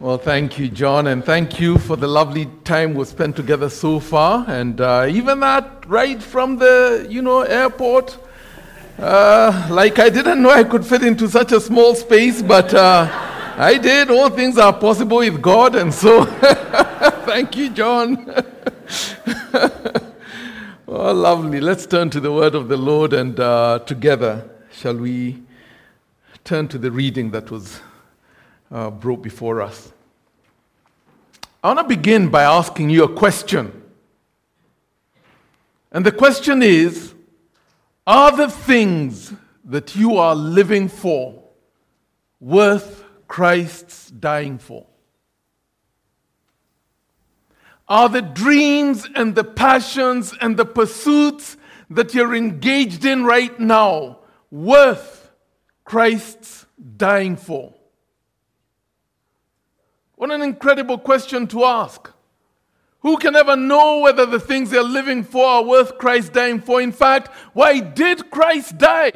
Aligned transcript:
Well, 0.00 0.16
thank 0.16 0.60
you, 0.60 0.68
John, 0.68 1.08
and 1.08 1.24
thank 1.24 1.58
you 1.58 1.76
for 1.76 1.96
the 1.96 2.06
lovely 2.06 2.46
time 2.62 2.94
we've 2.94 3.08
spent 3.08 3.34
together 3.34 3.68
so 3.68 3.98
far. 3.98 4.44
And 4.46 4.80
uh, 4.80 5.08
even 5.10 5.40
that 5.40 5.84
ride 5.88 6.22
from 6.22 6.56
the, 6.56 7.04
you 7.10 7.20
know, 7.20 7.40
airport, 7.40 8.16
uh, 9.00 9.66
like 9.68 9.98
I 9.98 10.08
didn't 10.08 10.40
know 10.40 10.50
I 10.50 10.62
could 10.62 10.86
fit 10.86 11.02
into 11.02 11.28
such 11.28 11.50
a 11.50 11.60
small 11.60 11.96
space, 11.96 12.42
but 12.42 12.72
uh, 12.74 13.08
I 13.56 13.76
did. 13.76 14.08
All 14.08 14.30
things 14.30 14.56
are 14.56 14.72
possible 14.72 15.16
with 15.16 15.42
God, 15.42 15.74
and 15.74 15.92
so 15.92 16.24
thank 17.26 17.56
you, 17.56 17.68
John. 17.70 18.44
oh, 20.86 21.12
lovely. 21.12 21.60
Let's 21.60 21.86
turn 21.86 22.08
to 22.10 22.20
the 22.20 22.30
word 22.30 22.54
of 22.54 22.68
the 22.68 22.76
Lord, 22.76 23.12
and 23.12 23.40
uh, 23.40 23.80
together 23.80 24.48
shall 24.70 24.94
we 24.94 25.42
turn 26.44 26.68
to 26.68 26.78
the 26.78 26.92
reading 26.92 27.32
that 27.32 27.50
was 27.50 27.80
uh, 28.70 28.90
brought 28.90 29.22
before 29.22 29.62
us. 29.62 29.92
I 31.62 31.68
want 31.68 31.80
to 31.80 31.96
begin 31.96 32.28
by 32.28 32.44
asking 32.44 32.90
you 32.90 33.04
a 33.04 33.12
question. 33.12 33.82
And 35.90 36.04
the 36.04 36.12
question 36.12 36.62
is 36.62 37.14
Are 38.06 38.36
the 38.36 38.50
things 38.50 39.32
that 39.64 39.96
you 39.96 40.16
are 40.18 40.34
living 40.34 40.88
for 40.88 41.42
worth 42.40 43.04
Christ's 43.26 44.10
dying 44.10 44.58
for? 44.58 44.86
Are 47.88 48.08
the 48.08 48.22
dreams 48.22 49.08
and 49.14 49.34
the 49.34 49.44
passions 49.44 50.34
and 50.40 50.56
the 50.56 50.66
pursuits 50.66 51.56
that 51.90 52.12
you're 52.12 52.34
engaged 52.34 53.04
in 53.06 53.24
right 53.24 53.58
now 53.58 54.18
worth 54.50 55.30
Christ's 55.84 56.66
dying 56.96 57.36
for? 57.36 57.72
What 60.18 60.32
an 60.32 60.42
incredible 60.42 60.98
question 60.98 61.46
to 61.46 61.64
ask. 61.64 62.10
Who 63.02 63.18
can 63.18 63.36
ever 63.36 63.54
know 63.54 64.00
whether 64.00 64.26
the 64.26 64.40
things 64.40 64.68
they're 64.68 64.82
living 64.82 65.22
for 65.22 65.46
are 65.46 65.62
worth 65.62 65.96
Christ 65.96 66.32
dying 66.32 66.60
for? 66.60 66.82
In 66.82 66.90
fact, 66.90 67.28
why 67.52 67.78
did 67.78 68.28
Christ 68.28 68.78
die? 68.78 69.12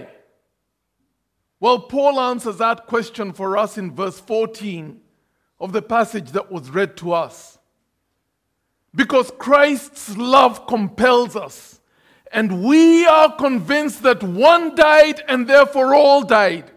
Well, 1.58 1.80
Paul 1.80 2.20
answers 2.20 2.58
that 2.58 2.86
question 2.86 3.32
for 3.32 3.56
us 3.56 3.76
in 3.76 3.96
verse 3.96 4.20
14 4.20 5.00
of 5.58 5.72
the 5.72 5.82
passage 5.82 6.30
that 6.30 6.52
was 6.52 6.70
read 6.70 6.96
to 6.98 7.12
us. 7.12 7.58
Because 8.94 9.32
Christ's 9.38 10.16
love 10.16 10.68
compels 10.68 11.34
us, 11.34 11.80
and 12.30 12.62
we 12.62 13.06
are 13.06 13.34
convinced 13.34 14.04
that 14.04 14.22
one 14.22 14.76
died 14.76 15.20
and 15.26 15.48
therefore 15.48 15.96
all 15.96 16.22
died. 16.22 16.70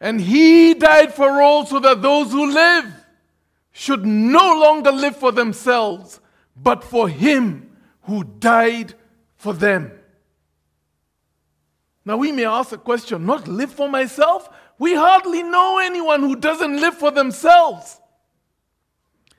And 0.00 0.20
he 0.20 0.74
died 0.74 1.14
for 1.14 1.40
all 1.40 1.64
so 1.64 1.78
that 1.78 2.02
those 2.02 2.32
who 2.32 2.50
live 2.50 3.01
should 3.72 4.04
no 4.04 4.60
longer 4.60 4.92
live 4.92 5.16
for 5.16 5.32
themselves, 5.32 6.20
but 6.56 6.84
for 6.84 7.08
him 7.08 7.76
who 8.02 8.24
died 8.24 8.94
for 9.36 9.54
them. 9.54 9.90
Now, 12.04 12.16
we 12.16 12.32
may 12.32 12.44
ask 12.44 12.72
a 12.72 12.78
question 12.78 13.26
not 13.26 13.48
live 13.48 13.72
for 13.72 13.88
myself? 13.88 14.48
We 14.78 14.94
hardly 14.94 15.42
know 15.42 15.78
anyone 15.78 16.20
who 16.20 16.36
doesn't 16.36 16.80
live 16.80 16.94
for 16.94 17.10
themselves. 17.10 18.00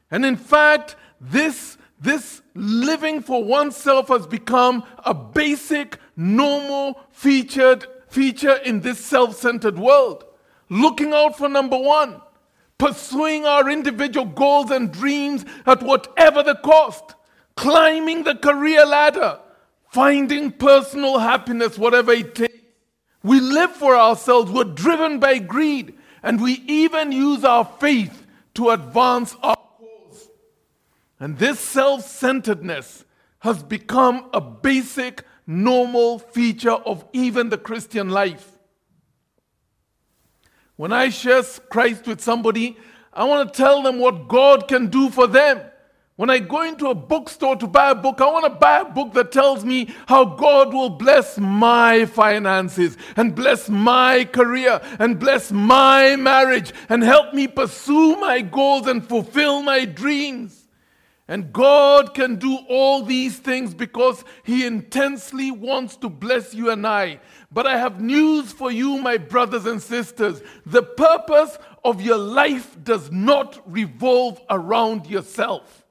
And 0.09 0.25
in 0.25 0.37
fact, 0.37 0.95
this, 1.19 1.77
this 1.99 2.41
living 2.55 3.21
for 3.21 3.43
oneself 3.43 4.07
has 4.07 4.25
become 4.25 4.83
a 4.99 5.13
basic, 5.13 5.97
normal, 6.15 6.99
featured 7.11 7.85
feature 8.07 8.55
in 8.55 8.79
this 8.81 9.03
self 9.03 9.35
centered 9.35 9.77
world. 9.77 10.23
Looking 10.69 11.13
out 11.13 11.37
for 11.37 11.49
number 11.49 11.77
one 11.77 12.21
pursuing 12.83 13.45
our 13.45 13.69
individual 13.69 14.25
goals 14.25 14.69
and 14.69 14.91
dreams 14.91 15.45
at 15.65 15.81
whatever 15.81 16.43
the 16.43 16.55
cost, 16.55 17.15
climbing 17.55 18.23
the 18.23 18.35
career 18.35 18.85
ladder, 18.85 19.39
finding 19.89 20.51
personal 20.51 21.17
happiness, 21.17 21.77
whatever 21.77 22.11
it 22.11 22.35
takes. 22.35 22.59
We 23.23 23.39
live 23.39 23.71
for 23.71 23.95
ourselves, 23.95 24.51
we're 24.51 24.65
driven 24.65 25.19
by 25.19 25.39
greed, 25.39 25.93
and 26.21 26.41
we 26.41 26.61
even 26.67 27.13
use 27.13 27.45
our 27.45 27.63
faith 27.63 28.27
to 28.55 28.71
advance 28.71 29.33
our 29.41 29.55
cause. 29.55 30.29
And 31.21 31.37
this 31.37 31.61
self 31.61 32.05
centeredness 32.05 33.05
has 33.39 33.63
become 33.63 34.29
a 34.33 34.41
basic, 34.41 35.23
normal 35.47 36.19
feature 36.19 36.71
of 36.71 37.05
even 37.13 37.47
the 37.47 37.57
Christian 37.57 38.09
life. 38.09 38.52
When 40.75 40.91
I 40.91 41.09
share 41.09 41.43
Christ 41.69 42.07
with 42.07 42.21
somebody, 42.21 42.77
I 43.13 43.25
want 43.25 43.53
to 43.53 43.57
tell 43.57 43.83
them 43.83 43.99
what 43.99 44.27
God 44.27 44.67
can 44.67 44.87
do 44.87 45.09
for 45.09 45.27
them. 45.27 45.61
When 46.15 46.29
I 46.29 46.39
go 46.39 46.61
into 46.61 46.87
a 46.87 46.95
bookstore 46.95 47.55
to 47.55 47.65
buy 47.65 47.89
a 47.89 47.95
book, 47.95 48.21
I 48.21 48.31
want 48.31 48.45
to 48.45 48.51
buy 48.51 48.79
a 48.79 48.85
book 48.85 49.13
that 49.13 49.31
tells 49.31 49.65
me 49.65 49.93
how 50.07 50.25
God 50.25 50.71
will 50.71 50.91
bless 50.91 51.39
my 51.39 52.05
finances 52.05 52.97
and 53.15 53.33
bless 53.33 53.67
my 53.67 54.25
career 54.25 54.79
and 54.99 55.19
bless 55.19 55.51
my 55.51 56.15
marriage 56.15 56.71
and 56.89 57.01
help 57.03 57.33
me 57.33 57.47
pursue 57.47 58.15
my 58.17 58.41
goals 58.41 58.85
and 58.85 59.07
fulfill 59.07 59.63
my 59.63 59.85
dreams. 59.85 60.67
And 61.27 61.51
God 61.51 62.13
can 62.13 62.35
do 62.35 62.59
all 62.69 63.01
these 63.01 63.39
things 63.39 63.73
because 63.73 64.23
He 64.43 64.65
intensely 64.65 65.49
wants 65.49 65.95
to 65.97 66.09
bless 66.09 66.53
you 66.53 66.69
and 66.69 66.85
I. 66.85 67.21
But 67.53 67.67
I 67.67 67.77
have 67.77 68.01
news 68.01 68.51
for 68.51 68.71
you, 68.71 68.97
my 68.97 69.17
brothers 69.17 69.65
and 69.65 69.81
sisters. 69.81 70.41
The 70.65 70.81
purpose 70.81 71.59
of 71.85 72.01
your 72.01 72.17
life 72.17 72.75
does 72.83 73.11
not 73.11 73.61
revolve 73.71 74.41
around 74.49 75.05
yourself. 75.05 75.85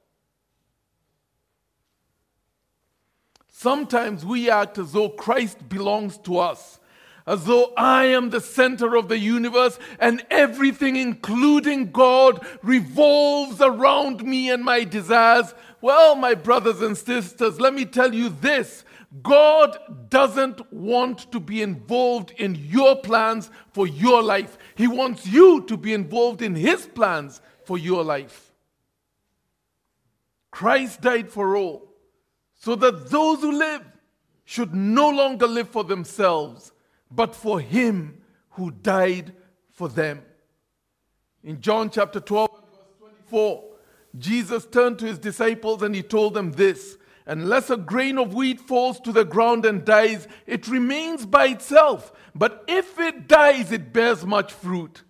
Sometimes 3.47 4.25
we 4.25 4.49
act 4.49 4.77
as 4.77 4.91
though 4.91 5.07
Christ 5.07 5.69
belongs 5.69 6.17
to 6.19 6.37
us, 6.37 6.81
as 7.25 7.45
though 7.45 7.71
I 7.77 8.05
am 8.07 8.29
the 8.29 8.41
center 8.41 8.97
of 8.97 9.07
the 9.07 9.17
universe 9.17 9.79
and 9.99 10.25
everything, 10.29 10.97
including 10.97 11.91
God, 11.91 12.45
revolves 12.61 13.61
around 13.61 14.25
me 14.25 14.49
and 14.49 14.65
my 14.65 14.83
desires. 14.83 15.53
Well, 15.79 16.15
my 16.15 16.33
brothers 16.33 16.81
and 16.81 16.97
sisters, 16.97 17.61
let 17.61 17.73
me 17.73 17.85
tell 17.85 18.13
you 18.13 18.27
this 18.27 18.83
God 19.21 20.09
doesn't 20.09 20.73
want 20.73 21.31
to 21.31 21.39
be 21.39 21.61
involved 21.61 22.31
in 22.31 22.55
your 22.55 22.95
plans 22.95 23.51
for 23.71 23.85
your 23.85 24.23
life. 24.23 24.57
He 24.75 24.87
wants 24.87 25.27
you 25.27 25.61
to 25.65 25.77
be 25.77 25.93
involved 25.93 26.41
in 26.41 26.55
His 26.55 26.87
plans 26.87 27.39
for 27.63 27.77
your 27.77 28.03
life. 28.03 28.51
Christ 30.49 31.01
died 31.01 31.29
for 31.29 31.55
all, 31.55 31.93
so 32.55 32.75
that 32.75 33.09
those 33.09 33.41
who 33.41 33.51
live 33.51 33.83
should 34.45 34.73
no 34.73 35.09
longer 35.09 35.47
live 35.47 35.69
for 35.69 35.83
themselves, 35.83 36.71
but 37.11 37.35
for 37.35 37.59
Him 37.59 38.21
who 38.51 38.71
died 38.71 39.33
for 39.71 39.89
them. 39.89 40.23
In 41.43 41.61
John 41.61 41.89
chapter 41.89 42.19
12, 42.19 42.49
verse 42.51 43.11
24, 43.29 43.63
Jesus 44.17 44.65
turned 44.65 44.97
to 44.99 45.05
His 45.05 45.19
disciples 45.19 45.83
and 45.83 45.93
He 45.93 46.01
told 46.01 46.33
them 46.33 46.51
this 46.51 46.97
Unless 47.25 47.69
a 47.69 47.77
grain 47.77 48.17
of 48.17 48.33
wheat 48.33 48.59
falls 48.59 48.99
to 49.01 49.11
the 49.11 49.23
ground 49.23 49.65
and 49.65 49.85
dies, 49.85 50.27
it 50.45 50.67
remains 50.67 51.25
by 51.25 51.47
itself. 51.47 52.11
But 52.35 52.63
if 52.67 52.99
it 52.99 53.27
dies, 53.27 53.71
it 53.71 53.93
bears 53.93 54.25
much 54.25 54.51
fruit. 54.51 55.03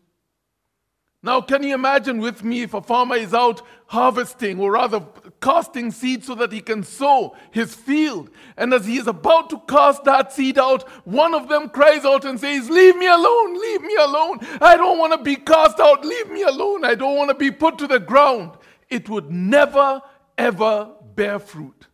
Now, 1.25 1.39
can 1.39 1.63
you 1.63 1.73
imagine 1.73 2.19
with 2.19 2.43
me 2.43 2.63
if 2.63 2.73
a 2.73 2.81
farmer 2.81 3.15
is 3.15 3.33
out 3.33 3.61
harvesting, 3.87 4.59
or 4.59 4.73
rather 4.73 5.01
casting 5.41 5.89
seed 5.89 6.25
so 6.25 6.35
that 6.35 6.51
he 6.51 6.59
can 6.59 6.83
sow 6.83 7.35
his 7.51 7.73
field? 7.73 8.29
And 8.57 8.73
as 8.73 8.85
he 8.85 8.97
is 8.97 9.07
about 9.07 9.49
to 9.51 9.61
cast 9.61 10.03
that 10.03 10.33
seed 10.33 10.59
out, 10.59 10.83
one 11.07 11.33
of 11.33 11.47
them 11.47 11.69
cries 11.69 12.03
out 12.03 12.25
and 12.25 12.37
says, 12.37 12.69
Leave 12.69 12.97
me 12.97 13.07
alone, 13.07 13.53
leave 13.53 13.81
me 13.81 13.95
alone. 13.95 14.39
I 14.59 14.75
don't 14.75 14.99
want 14.99 15.13
to 15.13 15.23
be 15.23 15.37
cast 15.37 15.79
out, 15.79 16.03
leave 16.03 16.29
me 16.29 16.43
alone. 16.43 16.83
I 16.83 16.93
don't 16.93 17.15
want 17.15 17.29
to 17.29 17.35
be 17.35 17.51
put 17.51 17.77
to 17.77 17.87
the 17.87 17.99
ground. 17.99 18.51
It 18.89 19.07
would 19.07 19.31
never, 19.31 20.01
ever 20.37 20.91
bear 21.15 21.39
fruit. 21.39 21.87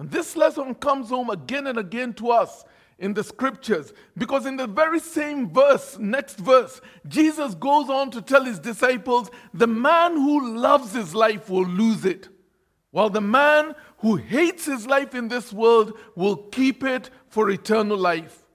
And 0.00 0.10
this 0.10 0.34
lesson 0.34 0.74
comes 0.76 1.10
home 1.10 1.28
again 1.28 1.66
and 1.66 1.78
again 1.78 2.14
to 2.14 2.30
us 2.30 2.64
in 2.98 3.12
the 3.12 3.22
scriptures 3.22 3.92
because 4.16 4.46
in 4.46 4.56
the 4.56 4.66
very 4.66 4.98
same 4.98 5.52
verse, 5.52 5.98
next 5.98 6.38
verse, 6.38 6.80
Jesus 7.06 7.54
goes 7.54 7.90
on 7.90 8.10
to 8.12 8.22
tell 8.22 8.42
his 8.42 8.58
disciples 8.58 9.30
the 9.52 9.66
man 9.66 10.14
who 10.14 10.56
loves 10.56 10.94
his 10.94 11.14
life 11.14 11.50
will 11.50 11.66
lose 11.66 12.06
it, 12.06 12.30
while 12.92 13.10
the 13.10 13.20
man 13.20 13.74
who 13.98 14.16
hates 14.16 14.64
his 14.64 14.86
life 14.86 15.14
in 15.14 15.28
this 15.28 15.52
world 15.52 15.92
will 16.14 16.36
keep 16.36 16.82
it 16.82 17.10
for 17.28 17.50
eternal 17.50 17.98
life. 17.98 18.46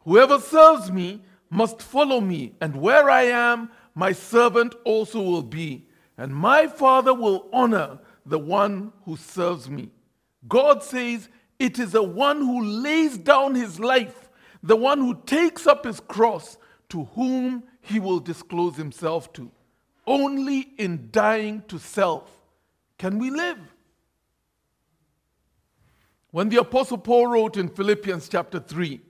Whoever 0.00 0.40
serves 0.40 0.90
me 0.90 1.22
must 1.48 1.80
follow 1.80 2.20
me, 2.20 2.56
and 2.60 2.74
where 2.74 3.08
I 3.08 3.22
am, 3.26 3.70
my 3.94 4.10
servant 4.10 4.74
also 4.84 5.22
will 5.22 5.44
be, 5.44 5.86
and 6.18 6.34
my 6.34 6.66
Father 6.66 7.14
will 7.14 7.48
honor 7.52 8.00
the 8.26 8.40
one 8.40 8.92
who 9.04 9.16
serves 9.16 9.70
me. 9.70 9.92
God 10.48 10.82
says 10.82 11.28
it 11.58 11.78
is 11.78 11.92
the 11.92 12.02
one 12.02 12.38
who 12.38 12.62
lays 12.62 13.16
down 13.18 13.54
his 13.54 13.78
life, 13.78 14.30
the 14.62 14.76
one 14.76 14.98
who 14.98 15.20
takes 15.26 15.66
up 15.66 15.84
his 15.84 16.00
cross, 16.00 16.56
to 16.88 17.04
whom 17.14 17.64
he 17.80 17.98
will 18.00 18.20
disclose 18.20 18.76
himself 18.76 19.32
to. 19.34 19.50
Only 20.06 20.72
in 20.78 21.08
dying 21.10 21.62
to 21.68 21.78
self 21.78 22.30
can 22.98 23.18
we 23.18 23.30
live. 23.30 23.58
When 26.32 26.48
the 26.48 26.60
Apostle 26.60 26.98
Paul 26.98 27.28
wrote 27.28 27.56
in 27.56 27.68
Philippians 27.68 28.28
chapter 28.28 28.58
3, 28.58 29.00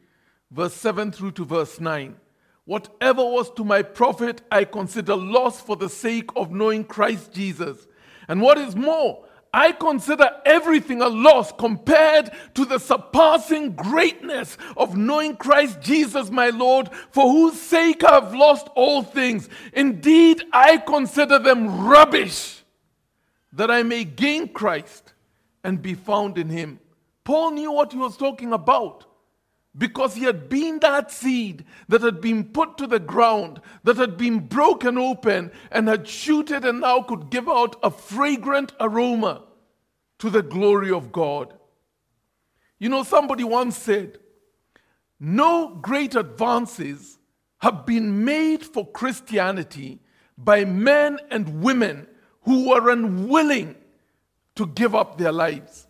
verse 0.51 0.75
7 0.75 1.13
through 1.13 1.33
to 1.33 1.45
verse 1.45 1.81
9, 1.81 2.17
Whatever 2.65 3.25
was 3.25 3.51
to 3.53 3.65
my 3.65 3.83
profit, 3.83 4.43
I 4.51 4.65
consider 4.65 5.17
loss 5.17 5.61
for 5.61 5.77
the 5.77 5.89
sake 5.89 6.31
of 6.37 6.53
knowing 6.53 6.85
Christ 6.85 7.33
Jesus. 7.33 7.87
And 8.29 8.41
what 8.41 8.59
is 8.59 8.77
more, 8.77 9.25
I 9.55 9.73
consider 9.73 10.31
everything 10.47 11.03
a 11.03 11.09
loss 11.09 11.53
compared 11.53 12.31
to 12.55 12.65
the 12.65 12.79
surpassing 12.79 13.73
greatness 13.73 14.57
of 14.77 14.97
knowing 14.97 15.37
Christ 15.37 15.81
Jesus 15.81 16.31
my 16.31 16.49
Lord, 16.49 16.89
for 17.11 17.31
whose 17.31 17.61
sake 17.61 18.03
I 18.03 18.15
have 18.15 18.35
lost 18.35 18.69
all 18.75 19.03
things. 19.03 19.51
Indeed, 19.75 20.43
I 20.53 20.79
consider 20.79 21.39
them 21.39 21.87
rubbish, 21.87 22.63
that 23.53 23.71
I 23.71 23.83
may 23.83 24.05
gain 24.05 24.49
Christ 24.49 25.13
and 25.63 25.83
be 25.83 25.95
found 25.95 26.39
in 26.39 26.49
him. 26.49 26.81
Paul 27.25 27.51
knew 27.53 27.73
what 27.73 27.93
he 27.93 27.99
was 27.99 28.17
talking 28.17 28.55
about 28.55 29.05
because 29.77 30.15
he 30.15 30.25
had 30.25 30.49
been 30.49 30.79
that 30.81 31.11
seed 31.11 31.65
that 31.89 32.03
had 32.03 32.21
been 32.21 32.45
put 32.45 32.77
to 32.77 32.87
the 32.87 32.99
ground, 32.99 33.61
that 33.85 33.97
had 33.97 34.19
been 34.19 34.41
broken 34.41 34.99
open, 34.99 35.51
and 35.71 35.89
had 35.89 36.07
shooted 36.07 36.65
and 36.65 36.81
now 36.81 37.03
could 37.03 37.31
give 37.31 37.49
out 37.49 37.77
a 37.83 37.91
fragrant 37.91 38.73
aroma 38.81 39.43
to 40.19 40.29
the 40.29 40.43
glory 40.43 40.91
of 40.91 41.11
God. 41.11 41.55
You 42.79 42.91
know, 42.91 43.03
somebody 43.03 43.45
once 43.45 43.79
said, 43.79 44.19
No 45.19 45.79
great 45.81 46.15
advances 46.15 47.19
have 47.59 47.87
been 47.87 48.25
made 48.25 48.65
for 48.65 48.87
Christianity 48.87 50.01
by 50.37 50.65
men 50.65 51.19
and 51.31 51.63
women 51.63 52.09
who 52.43 52.69
were 52.69 52.91
unwilling 52.91 53.77
to 54.57 54.67
give 54.67 54.95
up 54.95 55.17
their 55.17 55.33
lives. 55.33 55.87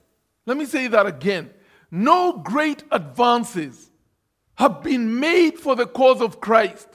Let 0.46 0.56
me 0.56 0.66
say 0.66 0.86
that 0.88 1.06
again 1.06 1.50
no 1.92 2.38
great 2.38 2.82
advances 2.90 3.90
have 4.54 4.82
been 4.82 5.20
made 5.20 5.58
for 5.58 5.76
the 5.76 5.86
cause 5.86 6.22
of 6.22 6.40
Christ, 6.40 6.88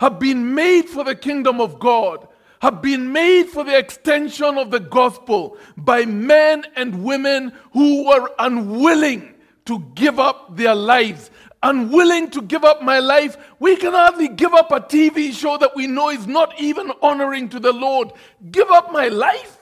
have 0.00 0.18
been 0.18 0.54
made 0.54 0.88
for 0.88 1.04
the 1.04 1.14
kingdom 1.14 1.60
of 1.60 1.78
God, 1.78 2.26
have 2.60 2.82
been 2.82 3.12
made 3.12 3.48
for 3.48 3.64
the 3.64 3.78
extension 3.78 4.58
of 4.58 4.70
the 4.70 4.80
gospel 4.80 5.56
by 5.76 6.04
men 6.04 6.64
and 6.74 7.04
women 7.04 7.52
who 7.72 8.08
were 8.08 8.28
unwilling 8.40 9.34
to 9.66 9.78
give 9.94 10.18
up 10.18 10.56
their 10.56 10.74
lives. 10.74 11.30
Unwilling 11.62 12.30
to 12.30 12.42
give 12.42 12.64
up 12.64 12.82
my 12.82 12.98
life, 12.98 13.36
we 13.60 13.76
can 13.76 13.92
hardly 13.92 14.28
give 14.28 14.52
up 14.54 14.72
a 14.72 14.80
TV 14.80 15.32
show 15.32 15.58
that 15.58 15.76
we 15.76 15.86
know 15.86 16.08
is 16.10 16.26
not 16.26 16.58
even 16.58 16.90
honoring 17.02 17.48
to 17.50 17.60
the 17.60 17.72
Lord. 17.72 18.12
Give 18.50 18.68
up 18.70 18.92
my 18.92 19.08
life? 19.08 19.58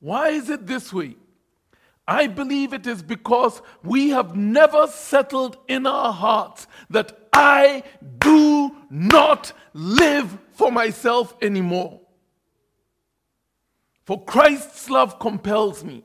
Why 0.00 0.30
is 0.30 0.50
it 0.50 0.66
this 0.66 0.92
way? 0.92 1.16
I 2.08 2.28
believe 2.28 2.72
it 2.72 2.86
is 2.86 3.02
because 3.02 3.60
we 3.82 4.10
have 4.10 4.36
never 4.36 4.86
settled 4.86 5.56
in 5.66 5.86
our 5.86 6.12
hearts 6.12 6.68
that 6.90 7.28
I 7.32 7.82
do 8.18 8.76
not 8.90 9.52
live 9.72 10.38
for 10.52 10.70
myself 10.70 11.34
anymore. 11.42 12.00
For 14.04 14.24
Christ's 14.24 14.88
love 14.88 15.18
compels 15.18 15.82
me 15.82 16.04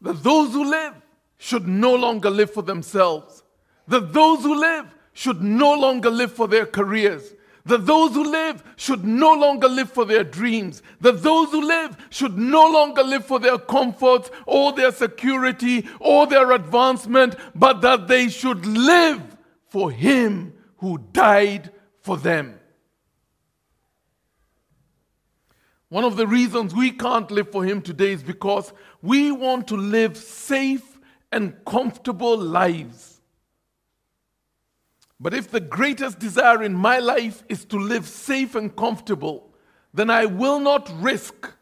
that 0.00 0.22
those 0.22 0.52
who 0.52 0.70
live 0.70 0.94
should 1.38 1.66
no 1.66 1.94
longer 1.94 2.30
live 2.30 2.52
for 2.52 2.62
themselves, 2.62 3.42
that 3.88 4.12
those 4.12 4.42
who 4.42 4.54
live 4.54 4.86
should 5.12 5.42
no 5.42 5.74
longer 5.74 6.08
live 6.08 6.32
for 6.32 6.46
their 6.46 6.66
careers, 6.66 7.34
that 7.66 7.84
those 7.84 8.14
who 8.14 8.30
live 8.30 8.62
should 8.76 9.04
no 9.04 9.32
longer 9.34 9.68
live 9.68 9.90
for 9.90 10.04
their 10.04 10.24
dreams, 10.24 10.82
that 11.00 11.22
those 11.22 11.50
who 11.50 11.66
live 11.66 11.96
should 12.10 12.38
no 12.38 12.70
longer 12.70 13.02
live 13.02 13.24
for 13.24 13.38
their 13.38 13.58
comforts 13.58 14.30
or 14.46 14.72
their 14.72 14.92
security 14.92 15.86
or 16.00 16.26
their 16.26 16.52
advancement, 16.52 17.34
but 17.54 17.80
that 17.82 18.08
they 18.08 18.28
should 18.28 18.64
live 18.64 19.36
for 19.68 19.90
Him 19.90 20.54
who 20.78 20.98
died 21.12 21.72
for 22.00 22.16
them. 22.16 22.58
One 25.88 26.04
of 26.04 26.16
the 26.16 26.26
reasons 26.26 26.74
we 26.74 26.92
can't 26.92 27.30
live 27.30 27.50
for 27.50 27.64
Him 27.64 27.82
today 27.82 28.12
is 28.12 28.22
because 28.22 28.72
we 29.02 29.32
want 29.32 29.68
to 29.68 29.76
live 29.76 30.16
safe 30.16 30.98
and 31.32 31.56
comfortable 31.64 32.36
lives. 32.36 33.15
But 35.18 35.34
if 35.34 35.50
the 35.50 35.60
greatest 35.60 36.18
desire 36.18 36.62
in 36.62 36.74
my 36.74 36.98
life 36.98 37.42
is 37.48 37.64
to 37.66 37.78
live 37.78 38.06
safe 38.06 38.54
and 38.54 38.74
comfortable, 38.74 39.54
then 39.94 40.10
I 40.10 40.26
will 40.26 40.60
not 40.60 40.90
risk 41.00 41.54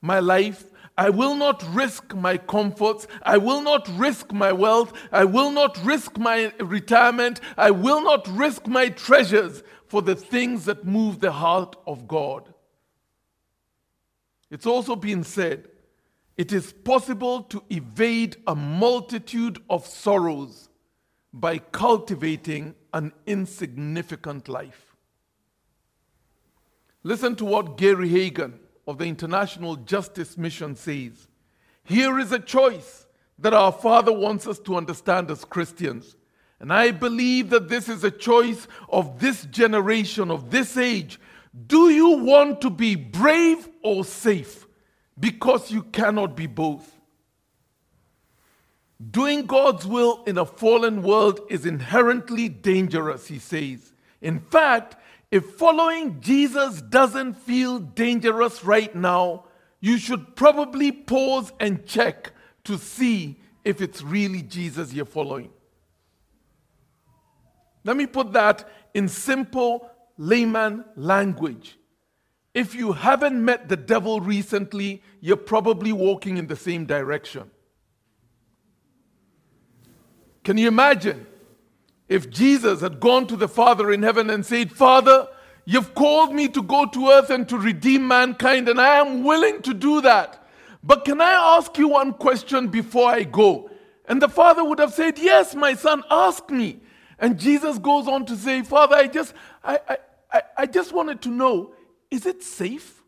my 0.00 0.20
life. 0.20 0.64
I 0.96 1.10
will 1.10 1.34
not 1.34 1.64
risk 1.74 2.14
my 2.14 2.36
comforts. 2.36 3.08
I 3.22 3.38
will 3.38 3.62
not 3.62 3.88
risk 3.96 4.32
my 4.32 4.52
wealth. 4.52 4.92
I 5.10 5.24
will 5.24 5.50
not 5.50 5.82
risk 5.84 6.16
my 6.18 6.52
retirement. 6.60 7.40
I 7.56 7.72
will 7.72 8.02
not 8.02 8.28
risk 8.28 8.66
my 8.66 8.88
treasures 8.90 9.62
for 9.88 10.00
the 10.00 10.14
things 10.14 10.64
that 10.66 10.84
move 10.84 11.20
the 11.20 11.32
heart 11.32 11.74
of 11.86 12.06
God. 12.06 12.54
It's 14.50 14.66
also 14.66 14.94
been 14.94 15.24
said 15.24 15.68
it 16.36 16.52
is 16.52 16.72
possible 16.72 17.42
to 17.44 17.62
evade 17.68 18.36
a 18.46 18.54
multitude 18.54 19.58
of 19.68 19.86
sorrows 19.86 20.68
by 21.32 21.58
cultivating 21.58 22.74
an 22.92 23.12
insignificant 23.26 24.48
life. 24.48 24.96
Listen 27.02 27.34
to 27.36 27.44
what 27.44 27.76
Gary 27.76 28.08
Haugen 28.08 28.58
of 28.86 28.98
the 28.98 29.06
International 29.06 29.76
Justice 29.76 30.36
Mission 30.36 30.76
says. 30.76 31.28
Here 31.84 32.18
is 32.18 32.32
a 32.32 32.38
choice 32.38 33.06
that 33.38 33.54
our 33.54 33.72
Father 33.72 34.12
wants 34.12 34.46
us 34.46 34.58
to 34.60 34.76
understand 34.76 35.30
as 35.30 35.44
Christians. 35.44 36.16
And 36.60 36.72
I 36.72 36.92
believe 36.92 37.50
that 37.50 37.68
this 37.68 37.88
is 37.88 38.04
a 38.04 38.10
choice 38.10 38.68
of 38.88 39.18
this 39.18 39.46
generation, 39.46 40.30
of 40.30 40.50
this 40.50 40.76
age. 40.76 41.18
Do 41.66 41.90
you 41.90 42.18
want 42.18 42.60
to 42.60 42.70
be 42.70 42.94
brave 42.94 43.68
or 43.82 44.04
safe? 44.04 44.66
Because 45.18 45.72
you 45.72 45.82
cannot 45.82 46.36
be 46.36 46.46
both. 46.46 47.01
Doing 49.10 49.46
God's 49.46 49.86
will 49.86 50.22
in 50.26 50.38
a 50.38 50.46
fallen 50.46 51.02
world 51.02 51.40
is 51.48 51.66
inherently 51.66 52.48
dangerous, 52.48 53.26
he 53.26 53.38
says. 53.38 53.92
In 54.20 54.38
fact, 54.38 54.96
if 55.30 55.44
following 55.54 56.20
Jesus 56.20 56.82
doesn't 56.82 57.34
feel 57.34 57.78
dangerous 57.78 58.64
right 58.64 58.94
now, 58.94 59.46
you 59.80 59.98
should 59.98 60.36
probably 60.36 60.92
pause 60.92 61.52
and 61.58 61.84
check 61.86 62.32
to 62.64 62.78
see 62.78 63.40
if 63.64 63.80
it's 63.80 64.02
really 64.02 64.42
Jesus 64.42 64.92
you're 64.92 65.04
following. 65.04 65.50
Let 67.84 67.96
me 67.96 68.06
put 68.06 68.32
that 68.34 68.68
in 68.94 69.08
simple 69.08 69.90
layman 70.18 70.84
language. 70.94 71.78
If 72.54 72.74
you 72.74 72.92
haven't 72.92 73.42
met 73.42 73.68
the 73.68 73.76
devil 73.76 74.20
recently, 74.20 75.02
you're 75.20 75.36
probably 75.36 75.92
walking 75.92 76.36
in 76.36 76.46
the 76.46 76.56
same 76.56 76.84
direction. 76.84 77.50
Can 80.44 80.58
you 80.58 80.68
imagine 80.68 81.26
if 82.08 82.28
Jesus 82.28 82.80
had 82.80 83.00
gone 83.00 83.26
to 83.28 83.36
the 83.36 83.48
Father 83.48 83.92
in 83.92 84.02
heaven 84.02 84.28
and 84.28 84.44
said, 84.44 84.72
Father, 84.72 85.28
you've 85.64 85.94
called 85.94 86.34
me 86.34 86.48
to 86.48 86.62
go 86.62 86.86
to 86.86 87.08
earth 87.08 87.30
and 87.30 87.48
to 87.48 87.56
redeem 87.56 88.06
mankind, 88.06 88.68
and 88.68 88.80
I 88.80 88.96
am 88.96 89.22
willing 89.24 89.62
to 89.62 89.72
do 89.72 90.00
that. 90.00 90.46
But 90.82 91.04
can 91.04 91.20
I 91.20 91.56
ask 91.56 91.78
you 91.78 91.88
one 91.88 92.12
question 92.12 92.68
before 92.68 93.08
I 93.08 93.22
go? 93.22 93.70
And 94.06 94.20
the 94.20 94.28
father 94.28 94.64
would 94.64 94.80
have 94.80 94.92
said, 94.92 95.18
Yes, 95.18 95.54
my 95.54 95.74
son, 95.74 96.02
ask 96.10 96.50
me. 96.50 96.80
And 97.18 97.38
Jesus 97.38 97.78
goes 97.78 98.08
on 98.08 98.26
to 98.26 98.36
say, 98.36 98.62
Father, 98.62 98.96
I 98.96 99.06
just, 99.06 99.32
I, 99.62 99.78
I, 100.32 100.42
I, 100.58 100.66
just 100.66 100.92
wanted 100.92 101.22
to 101.22 101.28
know, 101.28 101.72
is 102.10 102.26
it 102.26 102.42
safe? 102.42 103.00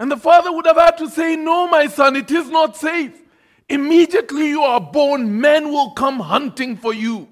And 0.00 0.10
the 0.10 0.16
father 0.16 0.50
would 0.50 0.66
have 0.66 0.78
had 0.78 0.98
to 0.98 1.08
say, 1.08 1.36
No, 1.36 1.68
my 1.68 1.86
son, 1.86 2.16
it 2.16 2.30
is 2.32 2.48
not 2.48 2.76
safe. 2.76 3.16
Immediately 3.70 4.48
you 4.48 4.62
are 4.62 4.80
born, 4.80 5.40
men 5.40 5.70
will 5.70 5.92
come 5.92 6.18
hunting 6.18 6.76
for 6.76 6.92
you. 6.92 7.28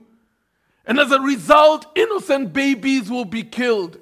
And 0.87 1.01
as 1.01 1.11
a 1.11 1.21
result, 1.21 1.87
innocent 1.97 2.53
babies 2.53 3.11
will 3.11 3.25
be 3.25 3.43
killed. 3.43 3.99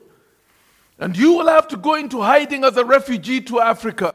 And 0.98 1.16
you 1.16 1.32
will 1.32 1.48
have 1.48 1.66
to 1.68 1.78
go 1.78 1.94
into 1.94 2.20
hiding 2.20 2.62
as 2.62 2.76
a 2.76 2.84
refugee 2.84 3.40
to 3.40 3.60
Africa. 3.60 4.14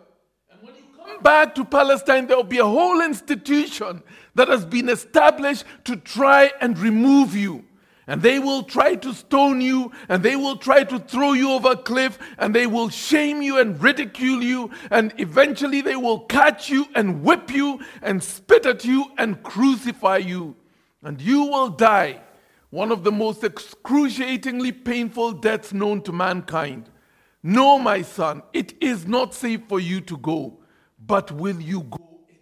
And 0.51 0.61
when 0.61 0.75
you 0.75 0.83
come 1.03 1.21
back 1.23 1.55
to 1.55 1.65
Palestine, 1.65 2.27
there 2.27 2.37
will 2.37 2.43
be 2.43 2.59
a 2.59 2.65
whole 2.65 3.01
institution 3.01 4.03
that 4.35 4.47
has 4.47 4.65
been 4.65 4.87
established 4.87 5.65
to 5.85 5.95
try 5.95 6.51
and 6.61 6.77
remove 6.77 7.35
you. 7.35 7.65
And 8.07 8.21
they 8.21 8.39
will 8.39 8.63
try 8.63 8.95
to 8.95 9.13
stone 9.13 9.61
you, 9.61 9.91
and 10.09 10.23
they 10.23 10.35
will 10.35 10.57
try 10.57 10.83
to 10.83 10.99
throw 10.99 11.33
you 11.33 11.51
over 11.51 11.71
a 11.71 11.77
cliff, 11.77 12.17
and 12.37 12.53
they 12.53 12.67
will 12.67 12.89
shame 12.89 13.41
you 13.41 13.57
and 13.59 13.81
ridicule 13.81 14.43
you, 14.43 14.71
and 14.89 15.13
eventually 15.17 15.81
they 15.81 15.95
will 15.95 16.21
catch 16.21 16.69
you 16.69 16.87
and 16.95 17.23
whip 17.23 17.51
you 17.51 17.79
and 18.01 18.23
spit 18.23 18.65
at 18.65 18.83
you 18.83 19.11
and 19.17 19.43
crucify 19.43 20.17
you. 20.17 20.55
And 21.03 21.21
you 21.21 21.43
will 21.43 21.69
die 21.69 22.21
one 22.71 22.91
of 22.91 23.03
the 23.03 23.11
most 23.11 23.43
excruciatingly 23.43 24.71
painful 24.71 25.33
deaths 25.33 25.73
known 25.73 26.01
to 26.01 26.11
mankind. 26.11 26.89
No, 27.43 27.77
my 27.77 28.01
son, 28.01 28.43
it 28.53 28.73
is 28.81 29.05
not 29.07 29.33
safe 29.33 29.61
for 29.67 29.79
you 29.79 29.99
to 30.01 30.17
go, 30.17 30.59
but 30.99 31.31
will 31.31 31.59
you 31.59 31.81
go 31.81 32.19
anyway? 32.27 32.39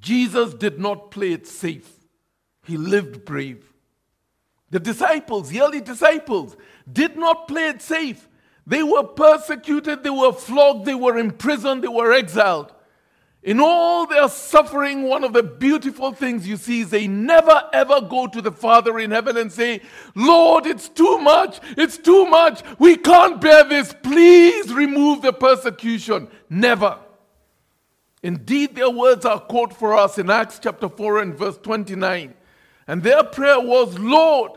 Jesus 0.00 0.52
did 0.54 0.78
not 0.78 1.10
play 1.10 1.32
it 1.32 1.46
safe, 1.46 1.95
he 2.66 2.76
lived 2.76 3.24
brave. 3.24 3.72
The 4.70 4.80
disciples, 4.80 5.48
the 5.48 5.62
early 5.62 5.80
disciples, 5.80 6.56
did 6.90 7.16
not 7.16 7.48
play 7.48 7.68
it 7.68 7.80
safe. 7.80 8.28
They 8.66 8.82
were 8.82 9.04
persecuted, 9.04 10.02
they 10.02 10.10
were 10.10 10.32
flogged, 10.32 10.86
they 10.86 10.94
were 10.94 11.16
imprisoned, 11.18 11.84
they 11.84 11.88
were 11.88 12.12
exiled. 12.12 12.72
In 13.44 13.60
all 13.60 14.06
their 14.06 14.28
suffering, 14.28 15.04
one 15.04 15.22
of 15.22 15.32
the 15.32 15.44
beautiful 15.44 16.10
things 16.10 16.48
you 16.48 16.56
see 16.56 16.80
is 16.80 16.90
they 16.90 17.06
never 17.06 17.62
ever 17.72 18.00
go 18.00 18.26
to 18.26 18.42
the 18.42 18.50
Father 18.50 18.98
in 18.98 19.12
heaven 19.12 19.36
and 19.36 19.52
say, 19.52 19.82
Lord, 20.16 20.66
it's 20.66 20.88
too 20.88 21.18
much, 21.18 21.60
it's 21.76 21.96
too 21.96 22.26
much, 22.26 22.62
we 22.80 22.96
can't 22.96 23.40
bear 23.40 23.62
this, 23.62 23.94
please 24.02 24.74
remove 24.74 25.22
the 25.22 25.32
persecution. 25.32 26.26
Never. 26.50 26.98
Indeed, 28.20 28.74
their 28.74 28.90
words 28.90 29.24
are 29.24 29.38
quote 29.38 29.72
for 29.72 29.94
us 29.96 30.18
in 30.18 30.28
Acts 30.28 30.58
chapter 30.60 30.88
4 30.88 31.20
and 31.20 31.38
verse 31.38 31.58
29. 31.58 32.34
And 32.86 33.02
their 33.02 33.24
prayer 33.24 33.60
was, 33.60 33.98
Lord, 33.98 34.52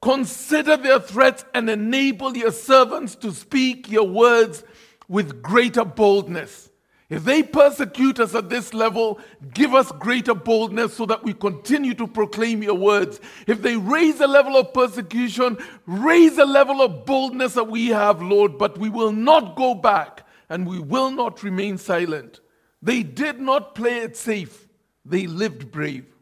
consider 0.00 0.76
their 0.76 1.00
threats 1.00 1.44
and 1.54 1.68
enable 1.68 2.36
your 2.36 2.52
servants 2.52 3.14
to 3.16 3.32
speak 3.32 3.90
your 3.90 4.08
words 4.08 4.64
with 5.08 5.42
greater 5.42 5.84
boldness. 5.84 6.70
If 7.10 7.24
they 7.24 7.42
persecute 7.42 8.18
us 8.18 8.34
at 8.34 8.48
this 8.48 8.72
level, 8.72 9.20
give 9.52 9.74
us 9.74 9.92
greater 9.92 10.34
boldness 10.34 10.94
so 10.94 11.04
that 11.06 11.22
we 11.22 11.34
continue 11.34 11.94
to 11.94 12.06
proclaim 12.06 12.62
your 12.62 12.74
words. 12.74 13.20
If 13.46 13.60
they 13.60 13.76
raise 13.76 14.20
a 14.20 14.26
level 14.26 14.56
of 14.56 14.72
persecution, 14.72 15.58
raise 15.86 16.38
a 16.38 16.46
level 16.46 16.80
of 16.80 17.04
boldness 17.04 17.54
that 17.54 17.68
we 17.68 17.88
have, 17.88 18.22
Lord, 18.22 18.56
but 18.56 18.78
we 18.78 18.88
will 18.88 19.12
not 19.12 19.54
go 19.54 19.74
back 19.74 20.26
and 20.48 20.66
we 20.66 20.78
will 20.78 21.10
not 21.10 21.42
remain 21.42 21.76
silent. 21.76 22.40
They 22.80 23.02
did 23.02 23.38
not 23.38 23.74
play 23.74 23.98
it 23.98 24.16
safe, 24.16 24.66
they 25.04 25.26
lived 25.26 25.70
brave. 25.70 26.13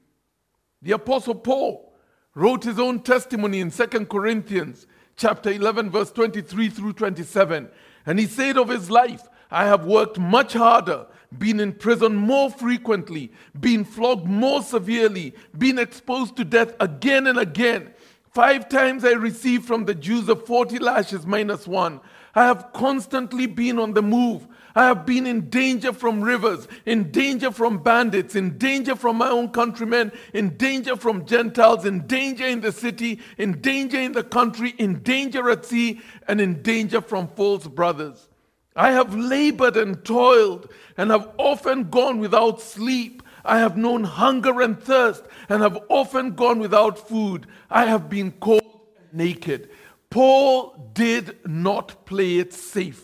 The 0.82 0.92
apostle 0.92 1.36
Paul 1.36 1.92
wrote 2.34 2.64
his 2.64 2.78
own 2.78 3.00
testimony 3.00 3.60
in 3.60 3.70
2 3.70 3.86
Corinthians 4.06 4.86
chapter 5.16 5.50
11 5.50 5.90
verse 5.90 6.10
23 6.10 6.70
through 6.70 6.94
27 6.94 7.68
and 8.06 8.18
he 8.18 8.26
said 8.26 8.56
of 8.56 8.68
his 8.68 8.90
life 8.90 9.28
I 9.52 9.66
have 9.66 9.84
worked 9.84 10.18
much 10.18 10.54
harder, 10.54 11.06
been 11.36 11.60
in 11.60 11.74
prison 11.74 12.16
more 12.16 12.50
frequently, 12.50 13.30
been 13.60 13.84
flogged 13.84 14.26
more 14.26 14.62
severely, 14.62 15.34
been 15.56 15.78
exposed 15.78 16.36
to 16.36 16.44
death 16.44 16.74
again 16.80 17.26
and 17.26 17.38
again. 17.38 17.92
Five 18.32 18.70
times 18.70 19.04
I 19.04 19.10
received 19.10 19.66
from 19.66 19.84
the 19.84 19.94
Jews 19.94 20.26
a 20.30 20.36
40 20.36 20.78
lashes 20.78 21.26
minus 21.26 21.68
one. 21.68 22.00
I 22.34 22.46
have 22.46 22.72
constantly 22.72 23.46
been 23.46 23.78
on 23.78 23.94
the 23.94 24.02
move. 24.02 24.46
I 24.74 24.86
have 24.86 25.04
been 25.04 25.26
in 25.26 25.50
danger 25.50 25.92
from 25.92 26.22
rivers, 26.22 26.66
in 26.86 27.10
danger 27.10 27.50
from 27.50 27.82
bandits, 27.82 28.34
in 28.34 28.56
danger 28.56 28.96
from 28.96 29.18
my 29.18 29.28
own 29.28 29.50
countrymen, 29.50 30.12
in 30.32 30.56
danger 30.56 30.96
from 30.96 31.26
Gentiles, 31.26 31.84
in 31.84 32.06
danger 32.06 32.46
in 32.46 32.62
the 32.62 32.72
city, 32.72 33.20
in 33.36 33.60
danger 33.60 34.00
in 34.00 34.12
the 34.12 34.24
country, 34.24 34.74
in 34.78 35.02
danger 35.02 35.50
at 35.50 35.66
sea, 35.66 36.00
and 36.26 36.40
in 36.40 36.62
danger 36.62 37.02
from 37.02 37.28
false 37.28 37.66
brothers. 37.66 38.28
I 38.74 38.92
have 38.92 39.14
labored 39.14 39.76
and 39.76 40.02
toiled 40.02 40.72
and 40.96 41.10
have 41.10 41.28
often 41.36 41.90
gone 41.90 42.18
without 42.18 42.62
sleep. 42.62 43.22
I 43.44 43.58
have 43.58 43.76
known 43.76 44.04
hunger 44.04 44.62
and 44.62 44.80
thirst 44.80 45.24
and 45.50 45.62
have 45.62 45.78
often 45.90 46.34
gone 46.34 46.60
without 46.60 47.08
food. 47.08 47.46
I 47.70 47.84
have 47.86 48.08
been 48.08 48.32
cold 48.32 48.62
and 48.98 49.12
naked. 49.12 49.68
Paul 50.12 50.90
did 50.92 51.38
not 51.47 52.04
play 52.04 52.37
it 52.37 52.52
safe. 52.52 53.02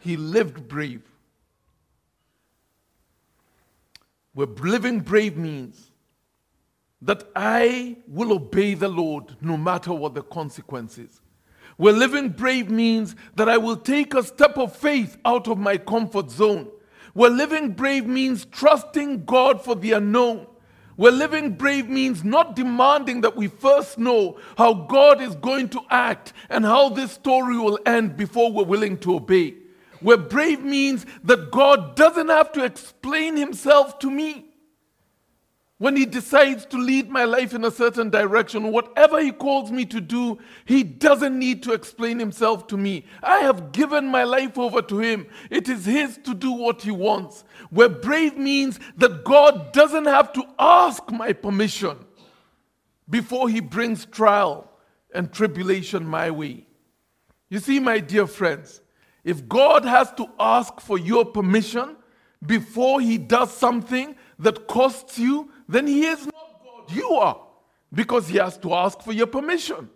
He 0.00 0.16
lived 0.16 0.66
brave. 0.66 1.02
Where 4.32 4.48
living 4.48 5.00
brave 5.00 5.36
means 5.36 5.92
that 7.00 7.30
I 7.36 7.98
will 8.08 8.32
obey 8.32 8.74
the 8.74 8.88
Lord 8.88 9.36
no 9.40 9.56
matter 9.56 9.92
what 9.92 10.14
the 10.14 10.22
consequences. 10.22 11.20
Where 11.76 11.92
living 11.92 12.30
brave 12.30 12.70
means 12.70 13.14
that 13.36 13.48
I 13.48 13.58
will 13.58 13.76
take 13.76 14.12
a 14.12 14.24
step 14.24 14.58
of 14.58 14.74
faith 14.74 15.16
out 15.24 15.46
of 15.46 15.58
my 15.58 15.76
comfort 15.76 16.28
zone. 16.28 16.68
Where 17.14 17.30
living 17.30 17.70
brave 17.70 18.08
means 18.08 18.44
trusting 18.46 19.26
God 19.26 19.62
for 19.62 19.76
the 19.76 19.92
unknown. 19.92 20.48
Where 21.00 21.12
living 21.12 21.52
brave 21.52 21.88
means 21.88 22.24
not 22.24 22.54
demanding 22.54 23.22
that 23.22 23.34
we 23.34 23.48
first 23.48 23.96
know 23.96 24.38
how 24.58 24.74
God 24.74 25.22
is 25.22 25.34
going 25.36 25.70
to 25.70 25.80
act 25.88 26.34
and 26.50 26.62
how 26.62 26.90
this 26.90 27.12
story 27.12 27.56
will 27.56 27.78
end 27.86 28.18
before 28.18 28.52
we're 28.52 28.64
willing 28.64 28.98
to 28.98 29.14
obey. 29.14 29.54
Where 30.00 30.18
brave 30.18 30.62
means 30.62 31.06
that 31.24 31.50
God 31.50 31.96
doesn't 31.96 32.28
have 32.28 32.52
to 32.52 32.64
explain 32.64 33.38
himself 33.38 33.98
to 34.00 34.10
me. 34.10 34.49
When 35.80 35.96
He 35.96 36.04
decides 36.04 36.66
to 36.66 36.76
lead 36.76 37.08
my 37.08 37.24
life 37.24 37.54
in 37.54 37.64
a 37.64 37.70
certain 37.70 38.10
direction, 38.10 38.70
whatever 38.70 39.18
He 39.18 39.32
calls 39.32 39.72
me 39.72 39.86
to 39.86 39.98
do, 39.98 40.38
He 40.66 40.82
doesn't 40.82 41.38
need 41.38 41.62
to 41.62 41.72
explain 41.72 42.18
Himself 42.18 42.66
to 42.66 42.76
me. 42.76 43.06
I 43.22 43.38
have 43.38 43.72
given 43.72 44.06
my 44.06 44.24
life 44.24 44.58
over 44.58 44.82
to 44.82 44.98
Him. 44.98 45.26
It 45.48 45.70
is 45.70 45.86
His 45.86 46.18
to 46.24 46.34
do 46.34 46.52
what 46.52 46.82
He 46.82 46.90
wants. 46.90 47.44
Where 47.70 47.88
brave 47.88 48.36
means 48.36 48.78
that 48.98 49.24
God 49.24 49.72
doesn't 49.72 50.04
have 50.04 50.34
to 50.34 50.44
ask 50.58 51.10
my 51.10 51.32
permission 51.32 51.96
before 53.08 53.48
He 53.48 53.60
brings 53.60 54.04
trial 54.04 54.70
and 55.14 55.32
tribulation 55.32 56.04
my 56.04 56.30
way. 56.30 56.66
You 57.48 57.58
see, 57.58 57.80
my 57.80 58.00
dear 58.00 58.26
friends, 58.26 58.82
if 59.24 59.48
God 59.48 59.86
has 59.86 60.12
to 60.18 60.26
ask 60.38 60.78
for 60.78 60.98
your 60.98 61.24
permission 61.24 61.96
before 62.44 63.00
He 63.00 63.16
does 63.16 63.50
something 63.50 64.14
that 64.38 64.66
costs 64.66 65.18
you, 65.18 65.50
then 65.70 65.86
he 65.86 66.04
is 66.04 66.24
not 66.26 66.62
God. 66.64 66.90
You 66.94 67.10
are. 67.12 67.40
Because 67.92 68.28
he 68.28 68.38
has 68.38 68.56
to 68.58 68.74
ask 68.74 69.00
for 69.02 69.12
your 69.12 69.26
permission. 69.26 69.88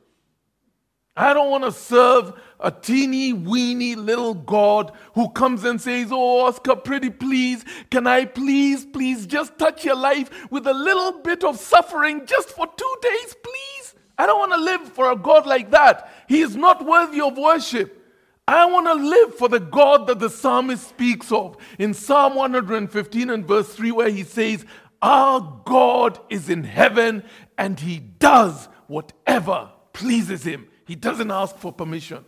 I 1.16 1.32
don't 1.32 1.50
want 1.50 1.62
to 1.62 1.70
serve 1.70 2.32
a 2.58 2.72
teeny 2.72 3.32
weeny 3.32 3.94
little 3.94 4.34
God 4.34 4.90
who 5.14 5.28
comes 5.30 5.62
and 5.62 5.80
says, 5.80 6.08
Oh, 6.10 6.46
Oscar, 6.46 6.74
pretty 6.74 7.10
please, 7.10 7.64
can 7.90 8.06
I 8.06 8.24
please, 8.24 8.84
please 8.84 9.24
just 9.26 9.56
touch 9.56 9.84
your 9.84 9.94
life 9.94 10.50
with 10.50 10.66
a 10.66 10.74
little 10.74 11.20
bit 11.20 11.44
of 11.44 11.58
suffering 11.58 12.26
just 12.26 12.48
for 12.50 12.66
two 12.66 12.96
days, 13.00 13.36
please? 13.42 13.94
I 14.18 14.26
don't 14.26 14.40
want 14.40 14.52
to 14.52 14.58
live 14.58 14.92
for 14.92 15.12
a 15.12 15.16
God 15.16 15.46
like 15.46 15.70
that. 15.70 16.10
He 16.28 16.40
is 16.40 16.56
not 16.56 16.84
worthy 16.84 17.20
of 17.20 17.38
worship. 17.38 18.00
I 18.46 18.66
want 18.66 18.86
to 18.86 18.94
live 18.94 19.36
for 19.36 19.48
the 19.48 19.60
God 19.60 20.06
that 20.08 20.18
the 20.18 20.28
psalmist 20.28 20.88
speaks 20.88 21.32
of 21.32 21.56
in 21.78 21.94
Psalm 21.94 22.34
115 22.34 23.30
and 23.30 23.46
verse 23.46 23.72
3, 23.72 23.90
where 23.92 24.10
he 24.10 24.22
says, 24.22 24.66
our 25.04 25.60
God 25.66 26.18
is 26.30 26.48
in 26.48 26.64
heaven 26.64 27.24
and 27.58 27.78
he 27.78 27.98
does 27.98 28.70
whatever 28.86 29.70
pleases 29.92 30.44
him. 30.44 30.66
He 30.86 30.94
doesn't 30.94 31.30
ask 31.30 31.58
for 31.58 31.74
permission. 31.74 32.24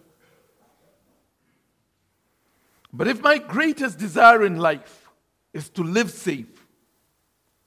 But 2.92 3.08
if 3.08 3.22
my 3.22 3.38
greatest 3.38 3.98
desire 3.98 4.44
in 4.44 4.58
life 4.58 5.08
is 5.54 5.70
to 5.70 5.82
live 5.82 6.10
safe, 6.10 6.66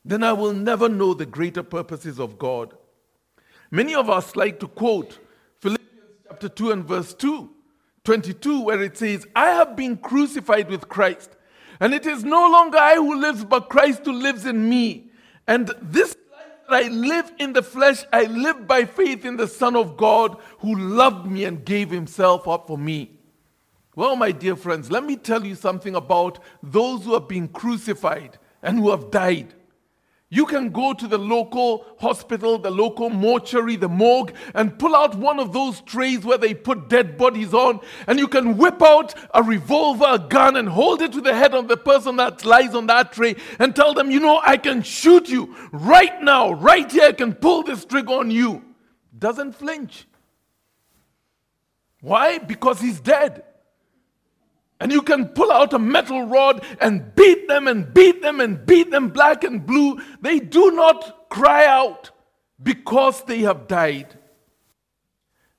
then 0.05 0.21
I 0.21 0.33
will 0.33 0.53
never 0.53 0.87
know 0.87 1.15
the 1.15 1.25
greater 1.25 1.63
purposes 1.63 2.19
of 2.19 2.37
God. 2.37 2.75
Many 3.71 3.95
of 3.95 4.11
us 4.11 4.35
like 4.35 4.59
to 4.59 4.67
quote 4.67 5.17
Philippians 5.59 5.89
chapter 6.27 6.49
2 6.49 6.71
and 6.71 6.85
verse 6.85 7.15
2, 7.15 7.49
22, 8.03 8.61
where 8.61 8.83
it 8.83 8.95
says, 8.95 9.25
I 9.35 9.47
have 9.47 9.75
been 9.75 9.97
crucified 9.97 10.69
with 10.69 10.87
Christ. 10.87 11.35
And 11.79 11.93
it 11.93 12.05
is 12.05 12.23
no 12.23 12.49
longer 12.49 12.77
I 12.77 12.95
who 12.95 13.19
lives, 13.19 13.45
but 13.45 13.69
Christ 13.69 14.05
who 14.05 14.11
lives 14.11 14.45
in 14.45 14.67
me. 14.67 15.09
And 15.47 15.71
this 15.81 16.15
life 16.31 16.45
that 16.69 16.85
I 16.85 16.87
live 16.89 17.31
in 17.39 17.53
the 17.53 17.63
flesh, 17.63 18.03
I 18.11 18.25
live 18.25 18.67
by 18.67 18.85
faith 18.85 19.25
in 19.25 19.37
the 19.37 19.47
Son 19.47 19.75
of 19.75 19.95
God 19.95 20.37
who 20.59 20.75
loved 20.75 21.25
me 21.25 21.45
and 21.45 21.63
gave 21.63 21.89
himself 21.89 22.47
up 22.47 22.67
for 22.67 22.77
me. 22.77 23.11
Well, 23.95 24.15
my 24.15 24.31
dear 24.31 24.55
friends, 24.55 24.91
let 24.91 25.03
me 25.03 25.15
tell 25.15 25.45
you 25.45 25.55
something 25.55 25.95
about 25.95 26.39
those 26.61 27.03
who 27.03 27.13
have 27.13 27.27
been 27.27 27.47
crucified 27.47 28.37
and 28.61 28.77
who 28.77 28.91
have 28.91 29.11
died. 29.11 29.53
You 30.31 30.45
can 30.45 30.69
go 30.69 30.93
to 30.93 31.07
the 31.07 31.17
local 31.17 31.87
hospital, 31.99 32.59
the 32.59 32.69
local 32.69 33.09
mortuary, 33.09 33.75
the 33.77 33.89
morgue, 33.89 34.33
and 34.53 34.77
pull 34.77 34.95
out 34.95 35.15
one 35.15 35.39
of 35.39 35.53
those 35.53 35.81
trays 35.81 36.23
where 36.23 36.37
they 36.37 36.53
put 36.53 36.87
dead 36.87 37.17
bodies 37.17 37.51
on, 37.51 37.79
and 38.05 38.19
you 38.19 38.27
can 38.27 38.55
whip 38.55 38.79
out 38.83 39.15
a 39.33 39.41
revolver, 39.41 40.05
a 40.07 40.19
gun, 40.19 40.55
and 40.55 40.69
hold 40.69 41.01
it 41.01 41.11
to 41.13 41.21
the 41.21 41.33
head 41.33 41.55
of 41.55 41.67
the 41.67 41.77
person 41.77 42.15
that 42.17 42.45
lies 42.45 42.75
on 42.75 42.85
that 42.87 43.11
tray 43.11 43.37
and 43.57 43.75
tell 43.75 43.95
them, 43.95 44.11
you 44.11 44.19
know, 44.19 44.39
I 44.43 44.57
can 44.57 44.83
shoot 44.83 45.27
you 45.27 45.55
right 45.71 46.21
now, 46.21 46.51
right 46.51 46.91
here, 46.91 47.05
I 47.05 47.13
can 47.13 47.33
pull 47.33 47.63
this 47.63 47.83
trigger 47.83 48.13
on 48.13 48.29
you. 48.29 48.63
Doesn't 49.17 49.53
flinch. 49.53 50.07
Why? 52.01 52.37
Because 52.37 52.79
he's 52.79 52.99
dead. 52.99 53.43
And 54.79 54.91
you 54.91 55.01
can 55.01 55.27
pull 55.29 55.51
out 55.51 55.73
a 55.73 55.79
metal 55.79 56.25
rod 56.25 56.63
and 56.79 57.13
beat 57.15 57.47
them 57.47 57.67
and 57.67 57.93
beat 57.93 58.21
them 58.21 58.39
and 58.39 58.65
beat 58.65 58.91
them 58.91 59.09
black 59.09 59.43
and 59.43 59.65
blue. 59.65 59.99
They 60.21 60.39
do 60.39 60.71
not 60.71 61.29
cry 61.29 61.65
out 61.65 62.11
because 62.61 63.23
they 63.23 63.39
have 63.39 63.67
died. 63.67 64.17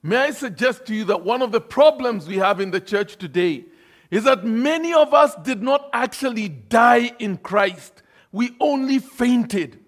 May 0.02 0.16
I 0.16 0.30
suggest 0.30 0.86
to 0.86 0.94
you 0.94 1.04
that 1.04 1.24
one 1.24 1.42
of 1.42 1.52
the 1.52 1.60
problems 1.60 2.26
we 2.26 2.38
have 2.38 2.60
in 2.60 2.70
the 2.70 2.80
church 2.80 3.16
today 3.16 3.66
is 4.10 4.24
that 4.24 4.44
many 4.44 4.94
of 4.94 5.12
us 5.12 5.34
did 5.42 5.62
not 5.62 5.88
actually 5.92 6.48
die 6.48 7.12
in 7.18 7.36
Christ, 7.36 8.02
we 8.32 8.56
only 8.60 8.98
fainted. 8.98 9.78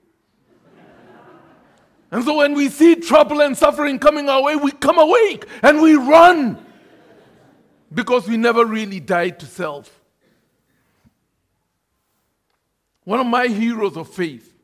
And 2.10 2.22
so 2.22 2.36
when 2.36 2.52
we 2.52 2.68
see 2.68 2.96
trouble 2.96 3.40
and 3.40 3.56
suffering 3.56 3.98
coming 3.98 4.28
our 4.28 4.42
way, 4.42 4.54
we 4.54 4.70
come 4.70 4.98
awake 4.98 5.46
and 5.62 5.80
we 5.80 5.94
run 5.94 6.64
because 7.92 8.28
we 8.28 8.36
never 8.36 8.64
really 8.64 9.00
died 9.00 9.38
to 9.40 9.46
self. 9.46 10.00
One 13.04 13.20
of 13.20 13.26
my 13.26 13.48
heroes 13.48 13.96
of 13.96 14.08
faith 14.08 14.54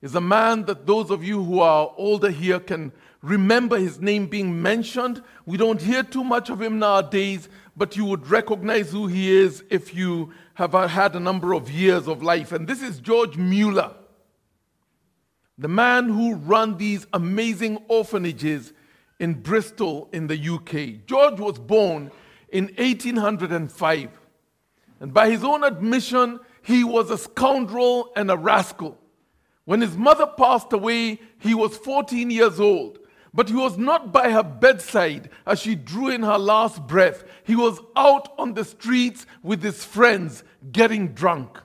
is 0.00 0.14
a 0.16 0.20
man 0.20 0.64
that 0.64 0.86
those 0.86 1.10
of 1.10 1.22
you 1.22 1.42
who 1.42 1.60
are 1.60 1.92
older 1.96 2.30
here 2.30 2.58
can 2.58 2.92
remember 3.22 3.78
his 3.78 4.00
name 4.00 4.26
being 4.26 4.60
mentioned. 4.60 5.22
We 5.46 5.56
don't 5.56 5.80
hear 5.80 6.02
too 6.02 6.24
much 6.24 6.50
of 6.50 6.60
him 6.60 6.80
nowadays, 6.80 7.48
but 7.76 7.96
you 7.96 8.04
would 8.06 8.26
recognize 8.28 8.90
who 8.90 9.06
he 9.06 9.30
is 9.30 9.62
if 9.70 9.94
you 9.94 10.32
have 10.54 10.72
had 10.72 11.14
a 11.14 11.20
number 11.20 11.54
of 11.54 11.70
years 11.70 12.08
of 12.08 12.22
life. 12.22 12.50
And 12.50 12.66
this 12.66 12.82
is 12.82 12.98
George 12.98 13.36
Mueller, 13.36 13.92
the 15.56 15.68
man 15.68 16.08
who 16.08 16.34
ran 16.34 16.76
these 16.78 17.06
amazing 17.12 17.78
orphanages 17.86 18.72
in 19.20 19.34
Bristol 19.34 20.08
in 20.12 20.26
the 20.26 20.48
UK. 20.48 21.06
George 21.06 21.38
was 21.38 21.60
born 21.60 22.10
in 22.52 22.66
1805, 22.76 24.10
and 25.00 25.12
by 25.12 25.30
his 25.30 25.42
own 25.42 25.64
admission, 25.64 26.38
he 26.62 26.84
was 26.84 27.10
a 27.10 27.18
scoundrel 27.18 28.12
and 28.14 28.30
a 28.30 28.36
rascal. 28.36 28.98
When 29.64 29.80
his 29.80 29.96
mother 29.96 30.26
passed 30.26 30.72
away, 30.72 31.20
he 31.38 31.54
was 31.54 31.76
14 31.76 32.30
years 32.30 32.60
old. 32.60 32.98
But 33.34 33.48
he 33.48 33.54
was 33.54 33.78
not 33.78 34.12
by 34.12 34.30
her 34.30 34.42
bedside 34.42 35.30
as 35.46 35.60
she 35.60 35.74
drew 35.74 36.08
in 36.08 36.22
her 36.22 36.38
last 36.38 36.86
breath. 36.86 37.24
He 37.44 37.56
was 37.56 37.80
out 37.96 38.28
on 38.38 38.52
the 38.52 38.64
streets 38.64 39.24
with 39.42 39.62
his 39.62 39.84
friends 39.84 40.44
getting 40.70 41.08
drunk. 41.08 41.58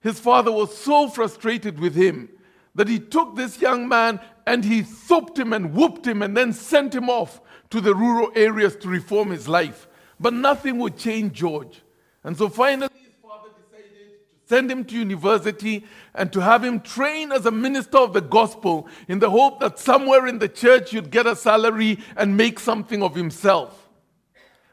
His 0.00 0.20
father 0.20 0.52
was 0.52 0.76
so 0.76 1.08
frustrated 1.08 1.80
with 1.80 1.96
him 1.96 2.28
that 2.76 2.86
he 2.86 3.00
took 3.00 3.34
this 3.34 3.60
young 3.60 3.88
man 3.88 4.20
and 4.46 4.64
he 4.64 4.82
thumped 4.82 5.36
him 5.36 5.52
and 5.52 5.74
whooped 5.74 6.06
him 6.06 6.22
and 6.22 6.36
then 6.36 6.52
sent 6.52 6.94
him 6.94 7.10
off 7.10 7.40
to 7.70 7.80
the 7.80 7.94
rural 7.94 8.30
areas 8.34 8.76
to 8.76 8.88
reform 8.88 9.30
his 9.30 9.48
life. 9.48 9.86
But 10.20 10.34
nothing 10.34 10.78
would 10.78 10.96
change 10.96 11.32
George. 11.34 11.82
And 12.24 12.36
so 12.36 12.48
finally, 12.48 12.90
his 12.94 13.12
father 13.22 13.50
decided 13.50 13.90
to 13.90 14.48
send 14.48 14.70
him 14.70 14.84
to 14.86 14.94
university, 14.96 15.84
and 16.14 16.32
to 16.32 16.40
have 16.40 16.64
him 16.64 16.80
train 16.80 17.30
as 17.30 17.46
a 17.46 17.50
minister 17.50 17.98
of 17.98 18.12
the 18.12 18.20
gospel 18.20 18.88
in 19.06 19.18
the 19.20 19.30
hope 19.30 19.60
that 19.60 19.78
somewhere 19.78 20.26
in 20.26 20.38
the 20.38 20.48
church 20.48 20.92
you'd 20.92 21.10
get 21.10 21.26
a 21.26 21.36
salary 21.36 21.98
and 22.16 22.36
make 22.36 22.58
something 22.58 23.02
of 23.02 23.14
himself. 23.14 23.88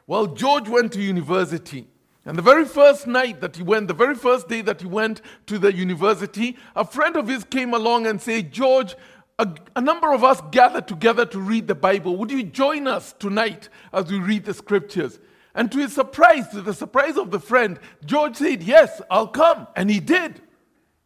Well, 0.06 0.26
George 0.26 0.68
went 0.68 0.92
to 0.92 1.02
university. 1.02 1.86
And 2.24 2.36
the 2.36 2.42
very 2.42 2.64
first 2.64 3.06
night 3.06 3.40
that 3.40 3.54
he 3.54 3.62
went, 3.62 3.86
the 3.86 3.94
very 3.94 4.16
first 4.16 4.48
day 4.48 4.60
that 4.62 4.80
he 4.80 4.86
went 4.88 5.20
to 5.46 5.58
the 5.58 5.72
university, 5.72 6.56
a 6.74 6.84
friend 6.84 7.14
of 7.14 7.28
his 7.28 7.44
came 7.44 7.72
along 7.72 8.08
and 8.08 8.20
said, 8.20 8.50
George, 8.50 8.96
a, 9.38 9.54
a, 9.76 9.80
number 9.80 10.12
of 10.12 10.24
us 10.24 10.40
gathered 10.50 10.88
together 10.88 11.26
to 11.26 11.38
read 11.38 11.68
the 11.68 11.74
Bible. 11.74 12.16
Would 12.16 12.30
you 12.30 12.42
join 12.42 12.86
us 12.86 13.12
tonight 13.18 13.68
as 13.92 14.10
we 14.10 14.18
read 14.18 14.44
the 14.44 14.54
scriptures? 14.54 15.18
And 15.54 15.70
to 15.72 15.78
his 15.78 15.92
surprise, 15.92 16.48
to 16.48 16.62
the 16.62 16.74
surprise 16.74 17.16
of 17.16 17.30
the 17.30 17.40
friend, 17.40 17.78
George 18.04 18.36
said, 18.36 18.62
Yes, 18.62 19.00
I'll 19.10 19.28
come. 19.28 19.66
And 19.76 19.90
he 19.90 20.00
did. 20.00 20.42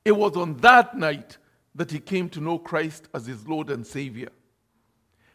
It 0.04 0.12
was 0.12 0.37
on 0.37 0.56
that 0.58 0.96
night 0.96 1.38
that 1.75 1.90
he 1.90 2.00
came 2.00 2.28
to 2.30 2.40
know 2.40 2.58
Christ 2.58 3.08
as 3.14 3.26
his 3.26 3.46
Lord 3.46 3.70
and 3.70 3.87
Savior. 3.87 4.30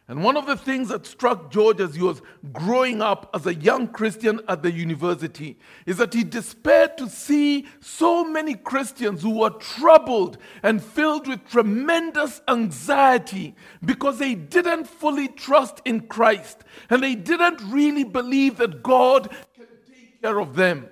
And 0.08 0.22
one 0.22 0.36
of 0.36 0.46
the 0.46 0.56
things 0.56 0.88
that 0.90 1.04
struck 1.04 1.50
George 1.50 1.80
as 1.80 1.96
he 1.96 2.02
was 2.02 2.22
growing 2.52 3.02
up 3.02 3.28
as 3.34 3.44
a 3.44 3.54
young 3.54 3.88
Christian 3.88 4.40
at 4.48 4.62
the 4.62 4.70
university 4.70 5.58
is 5.84 5.96
that 5.96 6.14
he 6.14 6.22
despaired 6.22 6.96
to 6.98 7.08
see 7.08 7.66
so 7.80 8.24
many 8.24 8.54
Christians 8.54 9.22
who 9.22 9.40
were 9.40 9.50
troubled 9.50 10.38
and 10.62 10.80
filled 10.80 11.26
with 11.26 11.48
tremendous 11.48 12.40
anxiety 12.46 13.56
because 13.84 14.20
they 14.20 14.36
didn't 14.36 14.84
fully 14.84 15.26
trust 15.26 15.82
in 15.84 16.02
Christ 16.02 16.62
and 16.88 17.02
they 17.02 17.16
didn't 17.16 17.60
really 17.64 18.04
believe 18.04 18.58
that 18.58 18.84
God 18.84 19.28
can 19.56 19.66
take 19.88 20.22
care 20.22 20.38
of 20.38 20.54
them. 20.54 20.88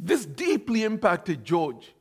This 0.00 0.26
deeply 0.26 0.82
impacted 0.82 1.44
George. 1.44 1.92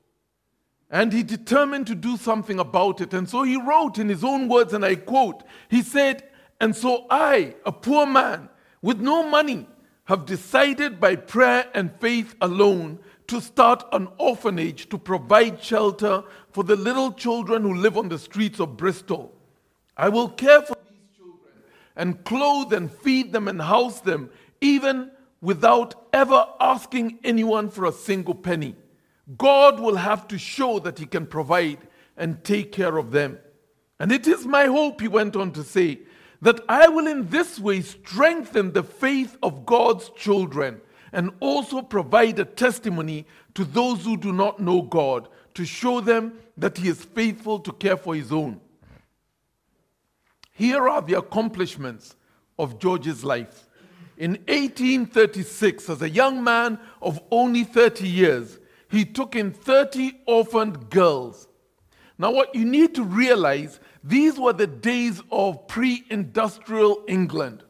And 0.92 1.14
he 1.14 1.22
determined 1.22 1.88
to 1.88 1.96
do 1.96 2.18
something 2.18 2.60
about 2.60 3.00
it. 3.00 3.14
And 3.14 3.30
so 3.30 3.44
he 3.44 3.62
wrote 3.62 4.00
in 4.00 4.10
his 4.10 4.24
own 4.24 4.48
words, 4.48 4.74
and 4.74 4.84
I 4.84 4.96
quote, 4.96 5.44
he 5.70 5.84
said, 5.84 6.24
And 6.60 6.76
so 6.76 7.06
I, 7.10 7.56
a 7.66 7.72
poor 7.72 8.06
man 8.06 8.50
with 8.82 9.00
no 9.00 9.28
money, 9.28 9.68
have 10.06 10.26
decided 10.26 11.00
by 11.00 11.16
prayer 11.16 11.70
and 11.76 11.92
faith 12.00 12.36
alone 12.42 12.98
to 13.28 13.40
start 13.40 13.84
an 13.92 14.08
orphanage 14.18 14.90
to 14.90 14.98
provide 14.98 15.62
shelter 15.62 16.24
for 16.52 16.64
the 16.64 16.76
little 16.76 17.12
children 17.12 17.62
who 17.62 17.76
live 17.76 17.96
on 17.96 18.10
the 18.10 18.18
streets 18.18 18.60
of 18.60 18.76
Bristol. 18.76 19.32
I 19.96 20.10
will 20.10 20.30
care 20.30 20.64
for 20.64 20.76
these 20.90 21.16
children 21.16 21.54
and 21.96 22.24
clothe 22.24 22.74
and 22.74 22.92
feed 22.92 23.32
them 23.32 23.48
and 23.48 23.62
house 23.62 24.02
them, 24.02 24.32
even 24.62 25.12
without 25.42 26.08
ever 26.12 26.48
asking 26.60 27.20
anyone 27.24 27.70
for 27.70 27.86
a 27.86 27.92
single 27.92 28.34
penny. 28.34 28.76
God 29.38 29.80
will 29.80 29.96
have 29.96 30.28
to 30.30 30.38
show 30.38 30.80
that 30.80 31.00
He 31.00 31.06
can 31.06 31.26
provide 31.26 31.80
and 32.18 32.44
take 32.44 32.72
care 32.72 32.98
of 32.98 33.12
them. 33.12 33.40
And 34.00 34.12
it 34.12 34.28
is 34.28 34.46
my 34.46 34.66
hope, 34.66 35.02
he 35.02 35.08
went 35.08 35.36
on 35.36 35.52
to 35.54 35.64
say, 35.64 36.00
that 36.42 36.62
I 36.70 36.88
will 36.88 37.08
in 37.08 37.30
this 37.30 37.60
way 37.60 37.82
strengthen 37.82 38.72
the 38.72 38.84
faith 38.84 39.38
of 39.44 39.66
God's 39.66 40.10
children 40.12 40.80
and 41.12 41.32
also 41.40 41.82
provide 41.82 42.40
a 42.40 42.46
testimony 42.46 43.26
to 43.56 43.66
those 43.66 44.06
who 44.06 44.16
do 44.16 44.32
not 44.32 44.60
know 44.60 44.82
God 44.82 45.28
to 45.56 45.66
show 45.66 46.00
them 46.00 46.34
that 46.58 46.78
He 46.78 46.88
is 46.88 47.04
faithful 47.04 47.60
to 47.60 47.74
care 47.74 47.98
for 47.98 48.16
His 48.16 48.32
own. 48.32 48.62
Here 50.54 50.88
are 50.88 51.02
the 51.02 51.18
accomplishments 51.18 52.16
of 52.58 52.80
George's 52.80 53.24
life. 53.24 53.68
In 54.18 54.32
1836, 54.48 55.90
as 55.90 56.02
a 56.02 56.10
young 56.10 56.44
man 56.44 56.80
of 57.02 57.22
only 57.32 57.64
30 57.64 58.08
years, 58.08 58.59
he 58.90 59.06
took 59.06 59.36
in 59.36 59.52
30 59.52 60.20
orphaned 60.26 60.90
girls. 60.90 61.48
Now, 62.18 62.32
what 62.32 62.54
you 62.54 62.66
need 62.66 62.96
to 62.96 63.04
realize, 63.04 63.80
these 64.04 64.38
were 64.38 64.54
the 64.54 64.68
days 64.68 65.22
of 65.32 65.68
pre 65.68 66.04
industrial 66.10 67.04
England 67.08 67.64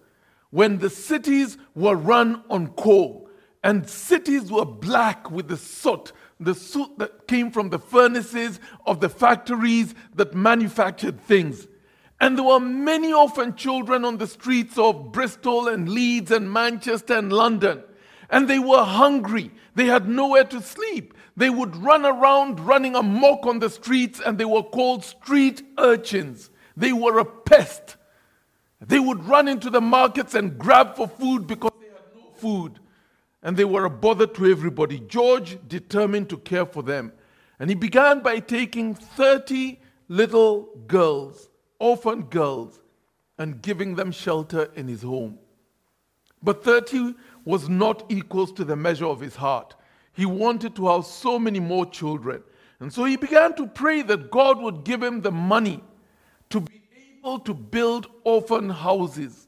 when 0.49 0.79
the 0.79 0.89
cities 0.89 1.58
were 1.75 1.95
run 1.95 2.43
on 2.49 2.69
coal 2.69 3.29
and 3.63 3.88
cities 3.88 4.51
were 4.51 4.65
black 4.65 5.29
with 5.29 5.47
the 5.47 5.58
soot, 5.58 6.12
the 6.39 6.55
soot 6.55 6.97
that 6.97 7.27
came 7.27 7.51
from 7.51 7.69
the 7.69 7.79
furnaces 7.79 8.60
of 8.86 9.01
the 9.01 9.10
factories 9.10 9.93
that 10.15 10.34
manufactured 10.34 11.19
things. 11.21 11.67
And 12.21 12.38
there 12.38 12.45
were 12.45 12.60
many 12.60 13.13
orphan 13.13 13.55
children 13.55 14.03
on 14.03 14.17
the 14.17 14.27
streets 14.27 14.77
of 14.77 15.12
Bristol 15.12 15.67
and 15.67 15.89
Leeds 15.89 16.32
and 16.32 16.51
Manchester 16.51 17.15
and 17.15 17.32
London. 17.32 17.84
And 18.29 18.47
they 18.47 18.59
were 18.59 18.83
hungry. 18.83 19.51
They 19.75 19.85
had 19.85 20.07
nowhere 20.07 20.43
to 20.45 20.61
sleep. 20.61 21.13
They 21.35 21.49
would 21.49 21.75
run 21.75 22.05
around 22.05 22.59
running 22.59 22.95
amok 22.95 23.45
on 23.45 23.59
the 23.59 23.69
streets, 23.69 24.19
and 24.19 24.37
they 24.37 24.45
were 24.45 24.63
called 24.63 25.03
street 25.03 25.63
urchins. 25.77 26.49
They 26.75 26.93
were 26.93 27.19
a 27.19 27.25
pest. 27.25 27.95
They 28.81 28.99
would 28.99 29.25
run 29.25 29.47
into 29.47 29.69
the 29.69 29.81
markets 29.81 30.35
and 30.35 30.57
grab 30.57 30.95
for 30.95 31.07
food 31.07 31.47
because 31.47 31.71
they 31.79 31.87
had 31.87 32.15
no 32.15 32.31
food. 32.35 32.79
And 33.41 33.55
they 33.55 33.65
were 33.65 33.85
a 33.85 33.89
bother 33.89 34.27
to 34.27 34.45
everybody. 34.45 34.99
George 34.99 35.57
determined 35.67 36.29
to 36.29 36.37
care 36.37 36.65
for 36.65 36.83
them. 36.83 37.13
And 37.59 37.69
he 37.69 37.75
began 37.75 38.21
by 38.21 38.39
taking 38.39 38.95
30 38.95 39.79
little 40.07 40.69
girls, 40.87 41.49
orphan 41.77 42.23
girls, 42.23 42.79
and 43.37 43.61
giving 43.61 43.95
them 43.95 44.11
shelter 44.11 44.69
in 44.75 44.87
his 44.87 45.03
home. 45.03 45.39
But 46.41 46.63
30 46.63 47.15
was 47.45 47.69
not 47.69 48.06
equal 48.10 48.47
to 48.47 48.63
the 48.63 48.75
measure 48.75 49.06
of 49.06 49.19
his 49.19 49.36
heart. 49.36 49.75
He 50.13 50.25
wanted 50.25 50.75
to 50.75 50.88
have 50.89 51.06
so 51.06 51.39
many 51.39 51.60
more 51.60 51.86
children. 51.86 52.43
And 52.80 52.93
so 52.93 53.06
he 53.06 53.17
began 53.17 53.56
to 53.56 53.67
pray 53.67 54.02
that 54.04 54.32
God 54.32 54.62
would 54.62 54.84
give 54.84 55.04
him 55.04 55.21
the 55.21 55.32
money 55.32 55.84
to 56.49 56.62
be 56.62 56.82
able 57.19 57.39
to 57.39 57.54
build 57.54 58.08
orphan 58.23 58.69
houses. 58.69 59.47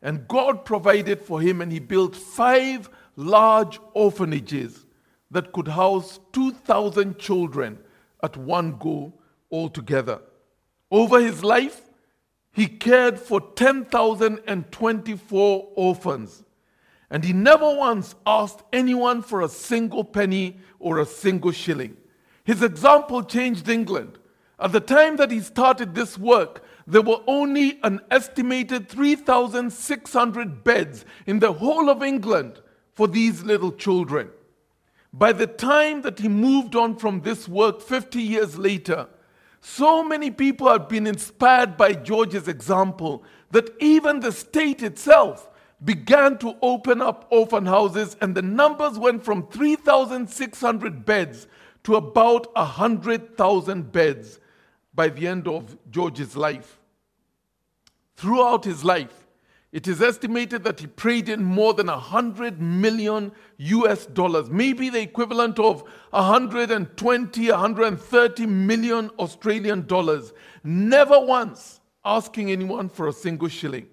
And 0.00 0.28
God 0.28 0.64
provided 0.64 1.20
for 1.20 1.40
him, 1.40 1.60
and 1.60 1.72
he 1.72 1.80
built 1.80 2.14
five 2.14 2.88
large 3.16 3.80
orphanages 3.94 4.86
that 5.30 5.52
could 5.52 5.68
house 5.68 6.18
2,000 6.32 7.18
children 7.18 7.78
at 8.22 8.34
one 8.36 8.78
go 8.78 9.12
altogether. 9.50 10.20
Over 10.90 11.20
his 11.20 11.44
life, 11.44 11.82
he 12.52 12.66
cared 12.66 13.18
for 13.18 13.40
10,024 13.40 15.68
orphans. 15.74 16.44
And 17.10 17.24
he 17.24 17.32
never 17.32 17.74
once 17.74 18.14
asked 18.26 18.62
anyone 18.72 19.22
for 19.22 19.40
a 19.40 19.48
single 19.48 20.04
penny 20.04 20.58
or 20.78 20.98
a 20.98 21.06
single 21.06 21.52
shilling. 21.52 21.96
His 22.44 22.62
example 22.62 23.22
changed 23.22 23.68
England. 23.68 24.18
At 24.60 24.72
the 24.72 24.80
time 24.80 25.16
that 25.16 25.30
he 25.30 25.40
started 25.40 25.94
this 25.94 26.18
work, 26.18 26.64
there 26.86 27.02
were 27.02 27.20
only 27.26 27.78
an 27.82 28.00
estimated 28.10 28.88
3,600 28.88 30.64
beds 30.64 31.04
in 31.26 31.38
the 31.38 31.52
whole 31.52 31.88
of 31.88 32.02
England 32.02 32.60
for 32.94 33.06
these 33.06 33.42
little 33.42 33.72
children. 33.72 34.30
By 35.12 35.32
the 35.32 35.46
time 35.46 36.02
that 36.02 36.18
he 36.18 36.28
moved 36.28 36.74
on 36.74 36.96
from 36.96 37.20
this 37.20 37.48
work 37.48 37.80
50 37.80 38.20
years 38.20 38.58
later, 38.58 39.08
so 39.60 40.02
many 40.02 40.30
people 40.30 40.70
had 40.70 40.88
been 40.88 41.06
inspired 41.06 41.76
by 41.76 41.92
George's 41.92 42.48
example 42.48 43.22
that 43.50 43.70
even 43.80 44.20
the 44.20 44.32
state 44.32 44.82
itself 44.82 45.48
began 45.84 46.38
to 46.38 46.56
open 46.62 47.00
up 47.00 47.26
orphan 47.30 47.66
houses, 47.66 48.16
and 48.20 48.34
the 48.34 48.42
numbers 48.42 48.98
went 48.98 49.24
from 49.24 49.46
3,600 49.48 51.04
beds 51.04 51.46
to 51.84 51.96
about 51.96 52.54
100,000 52.56 53.92
beds 53.92 54.40
by 54.94 55.08
the 55.08 55.26
end 55.26 55.46
of 55.46 55.76
George's 55.90 56.36
life. 56.36 56.78
Throughout 58.16 58.64
his 58.64 58.84
life, 58.84 59.26
it 59.70 59.86
is 59.86 60.00
estimated 60.00 60.64
that 60.64 60.80
he 60.80 60.86
prayed 60.86 61.28
in 61.28 61.44
more 61.44 61.74
than 61.74 61.88
100 61.88 62.60
million 62.60 63.32
US 63.58 64.06
dollars, 64.06 64.50
maybe 64.50 64.88
the 64.88 65.00
equivalent 65.00 65.58
of 65.58 65.82
120, 66.10 67.50
130 67.50 68.46
million 68.46 69.10
Australian 69.18 69.86
dollars, 69.86 70.32
never 70.64 71.20
once 71.20 71.80
asking 72.04 72.50
anyone 72.50 72.88
for 72.88 73.08
a 73.08 73.12
single 73.12 73.48
shilling. 73.48 73.86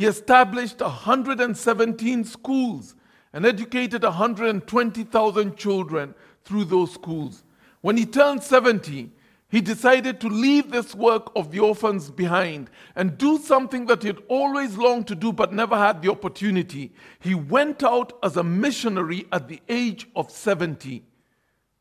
He 0.00 0.06
established 0.06 0.80
117 0.80 2.24
schools 2.24 2.94
and 3.34 3.44
educated 3.44 4.02
120,000 4.02 5.56
children 5.58 6.14
through 6.42 6.64
those 6.64 6.94
schools. 6.94 7.44
When 7.82 7.98
he 7.98 8.06
turned 8.06 8.42
70, 8.42 9.10
he 9.50 9.60
decided 9.60 10.18
to 10.22 10.28
leave 10.30 10.70
this 10.70 10.94
work 10.94 11.30
of 11.36 11.52
the 11.52 11.58
orphans 11.58 12.10
behind 12.10 12.70
and 12.96 13.18
do 13.18 13.36
something 13.36 13.84
that 13.88 14.00
he 14.00 14.06
had 14.06 14.22
always 14.28 14.78
longed 14.78 15.06
to 15.08 15.14
do 15.14 15.34
but 15.34 15.52
never 15.52 15.76
had 15.76 16.00
the 16.00 16.10
opportunity. 16.10 16.94
He 17.18 17.34
went 17.34 17.82
out 17.82 18.14
as 18.22 18.38
a 18.38 18.42
missionary 18.42 19.26
at 19.32 19.48
the 19.48 19.60
age 19.68 20.08
of 20.16 20.30
70 20.30 21.04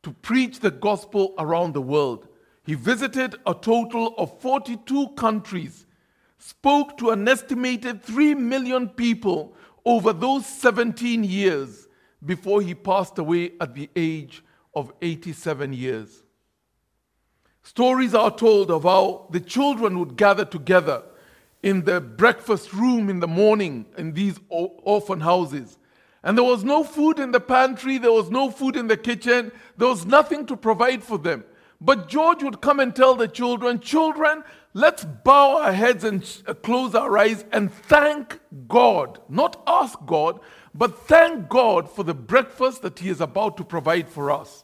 to 0.03 0.12
preach 0.12 0.60
the 0.60 0.71
gospel 0.71 1.36
around 1.39 1.73
the 1.73 1.82
world. 1.82 2.27
He 2.65 2.75
visited 2.75 3.38
a 3.47 3.53
total 3.53 4.13
of 4.17 4.41
42 4.41 5.08
countries, 5.15 5.86
spoke 6.39 6.97
to 6.97 7.12
an 7.12 7.28
estimated 7.28 8.02
3 8.02 8.34
million 8.36 8.89
people 8.89 9.54
over 9.86 10.13
those 10.13 10.45
17 10.45 11.23
years 11.23 11.88
before 12.25 12.62
he 12.62 12.73
passed 12.73 13.17
away 13.17 13.52
at 13.62 13.75
the 13.75 13.89
age 13.95 14.43
of 14.73 14.91
87 15.02 15.73
years. 15.73 16.23
Stories 17.63 18.15
are 18.15 18.36
told 18.36 18.71
of 18.71 18.84
how 18.84 19.28
the 19.32 19.39
children 19.39 19.99
would 19.99 20.15
gather 20.15 20.45
together 20.45 21.04
in 21.62 21.84
the 21.84 21.99
breakfast 21.99 22.73
room 22.73 23.10
in 23.10 23.19
the 23.19 23.28
morning 23.28 23.86
in 23.97 24.13
these 24.13 24.39
orphan 24.49 25.19
houses. 25.19 25.78
And 26.23 26.38
there 26.38 26.45
was 26.45 26.63
no 26.63 26.84
food 26.84 27.19
in 27.19 27.32
the 27.32 27.39
pantry, 27.39 27.97
there 27.97 28.12
was 28.12 28.30
no 28.30 28.49
food 28.49 28.75
in 28.75 28.88
the 28.88 28.97
kitchen, 28.97 29.52
there 29.78 29.88
was 29.88 30.06
nothing 30.06 30.45
to 30.47 30.58
provide 30.58 31.04
for 31.04 31.17
them. 31.17 31.43
But 31.82 32.10
George 32.10 32.43
would 32.43 32.62
come 32.62 32.80
and 32.80 32.93
tell 32.93 33.15
the 33.15 33.28
children, 33.28 33.80
Children, 33.80 34.43
let's 34.73 35.05
bow 35.05 35.62
our 35.63 35.73
heads 35.73 36.03
and 36.03 36.23
uh, 36.47 36.53
close 36.53 36.95
our 36.95 37.17
eyes 37.17 37.45
and 37.51 37.71
thank 37.71 38.39
God. 38.67 39.19
Not 39.29 39.62
ask 39.67 39.97
God, 40.05 40.39
but 40.73 41.08
thank 41.08 41.49
God 41.49 41.89
for 41.89 42.03
the 42.03 42.13
breakfast 42.13 42.82
that 42.82 42.99
He 42.99 43.10
is 43.10 43.21
about 43.21 43.58
to 43.58 43.63
provide 43.63 44.10
for 44.10 44.32
us. 44.32 44.63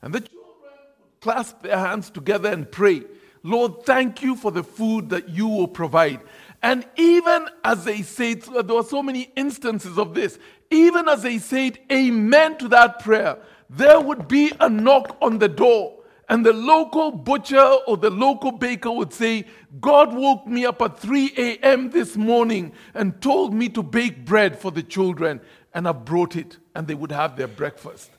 And 0.00 0.12
the 0.14 0.20
children 0.20 0.72
would 1.00 1.20
clasp 1.20 1.62
their 1.62 1.78
hands 1.78 2.10
together 2.10 2.50
and 2.50 2.70
pray, 2.70 3.02
Lord, 3.42 3.84
thank 3.84 4.22
you 4.22 4.36
for 4.36 4.50
the 4.50 4.62
food 4.62 5.10
that 5.10 5.28
you 5.28 5.48
will 5.48 5.68
provide. 5.68 6.20
And 6.62 6.86
even 6.96 7.48
as 7.64 7.84
they 7.84 8.02
said, 8.02 8.42
there 8.42 8.76
were 8.76 8.84
so 8.84 9.02
many 9.02 9.32
instances 9.34 9.98
of 9.98 10.14
this, 10.14 10.38
even 10.70 11.08
as 11.08 11.22
they 11.22 11.38
said 11.38 11.78
amen 11.90 12.58
to 12.58 12.68
that 12.68 13.00
prayer, 13.00 13.38
there 13.68 14.00
would 14.00 14.28
be 14.28 14.52
a 14.60 14.68
knock 14.68 15.16
on 15.20 15.38
the 15.38 15.48
door. 15.48 16.01
And 16.32 16.46
the 16.46 16.54
local 16.54 17.10
butcher 17.10 17.60
or 17.60 17.98
the 17.98 18.08
local 18.08 18.52
baker 18.52 18.90
would 18.90 19.12
say, 19.12 19.44
God 19.82 20.14
woke 20.14 20.46
me 20.46 20.64
up 20.64 20.80
at 20.80 20.98
3 20.98 21.30
a.m. 21.36 21.90
this 21.90 22.16
morning 22.16 22.72
and 22.94 23.20
told 23.20 23.52
me 23.52 23.68
to 23.68 23.82
bake 23.82 24.24
bread 24.24 24.58
for 24.58 24.70
the 24.70 24.82
children. 24.82 25.42
And 25.74 25.86
I 25.86 25.92
brought 25.92 26.34
it, 26.34 26.56
and 26.74 26.88
they 26.88 26.94
would 26.94 27.12
have 27.12 27.36
their 27.36 27.48
breakfast. 27.48 28.10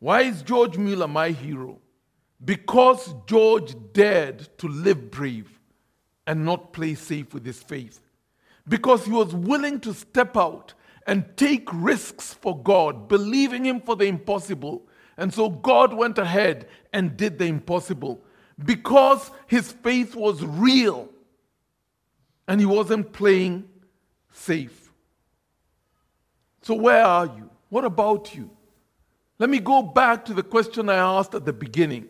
Why 0.00 0.20
is 0.24 0.42
George 0.42 0.76
Mueller 0.76 1.08
my 1.08 1.30
hero? 1.30 1.78
Because 2.44 3.14
George 3.26 3.74
dared 3.94 4.46
to 4.58 4.68
live 4.68 5.10
brave 5.10 5.58
and 6.26 6.44
not 6.44 6.74
play 6.74 6.94
safe 6.94 7.32
with 7.32 7.46
his 7.46 7.62
faith. 7.62 8.00
Because 8.68 9.06
he 9.06 9.12
was 9.12 9.34
willing 9.34 9.80
to 9.80 9.94
step 9.94 10.36
out 10.36 10.74
and 11.06 11.24
take 11.38 11.68
risks 11.72 12.34
for 12.34 12.62
God, 12.62 13.08
believing 13.08 13.64
Him 13.64 13.80
for 13.80 13.96
the 13.96 14.04
impossible. 14.04 14.86
And 15.16 15.32
so 15.32 15.48
God 15.48 15.92
went 15.92 16.18
ahead 16.18 16.68
and 16.92 17.16
did 17.16 17.38
the 17.38 17.46
impossible. 17.46 18.22
Because 18.64 19.30
his 19.46 19.72
faith 19.72 20.14
was 20.14 20.44
real 20.44 21.08
and 22.48 22.60
he 22.60 22.66
wasn't 22.66 23.12
playing 23.12 23.68
safe. 24.32 24.92
So, 26.62 26.74
where 26.74 27.04
are 27.04 27.26
you? 27.26 27.50
What 27.68 27.84
about 27.84 28.34
you? 28.34 28.50
Let 29.38 29.50
me 29.50 29.58
go 29.58 29.82
back 29.82 30.24
to 30.26 30.34
the 30.34 30.42
question 30.42 30.88
I 30.88 30.96
asked 30.96 31.34
at 31.34 31.44
the 31.44 31.52
beginning. 31.52 32.08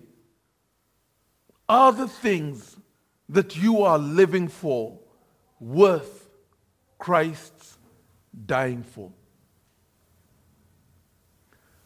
Are 1.69 1.93
the 1.93 2.09
things 2.09 2.77
that 3.29 3.57
you 3.57 3.83
are 3.83 3.99
living 3.99 4.49
for 4.49 4.99
worth 5.59 6.29
Christ's 6.99 7.79
dying 8.47 8.83
for? 8.83 9.11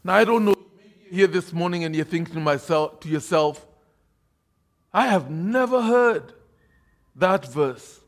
Now, 0.02 0.14
I 0.14 0.24
don't 0.24 0.44
know, 0.44 0.54
here 1.10 1.26
this 1.26 1.52
morning 1.52 1.84
and 1.84 1.94
you're 1.94 2.04
thinking 2.04 2.34
to, 2.34 2.40
myself, 2.40 3.00
to 3.00 3.08
yourself, 3.08 3.66
I 4.92 5.06
have 5.08 5.30
never 5.30 5.82
heard 5.82 6.32
that 7.16 7.50
verse. 7.52 8.00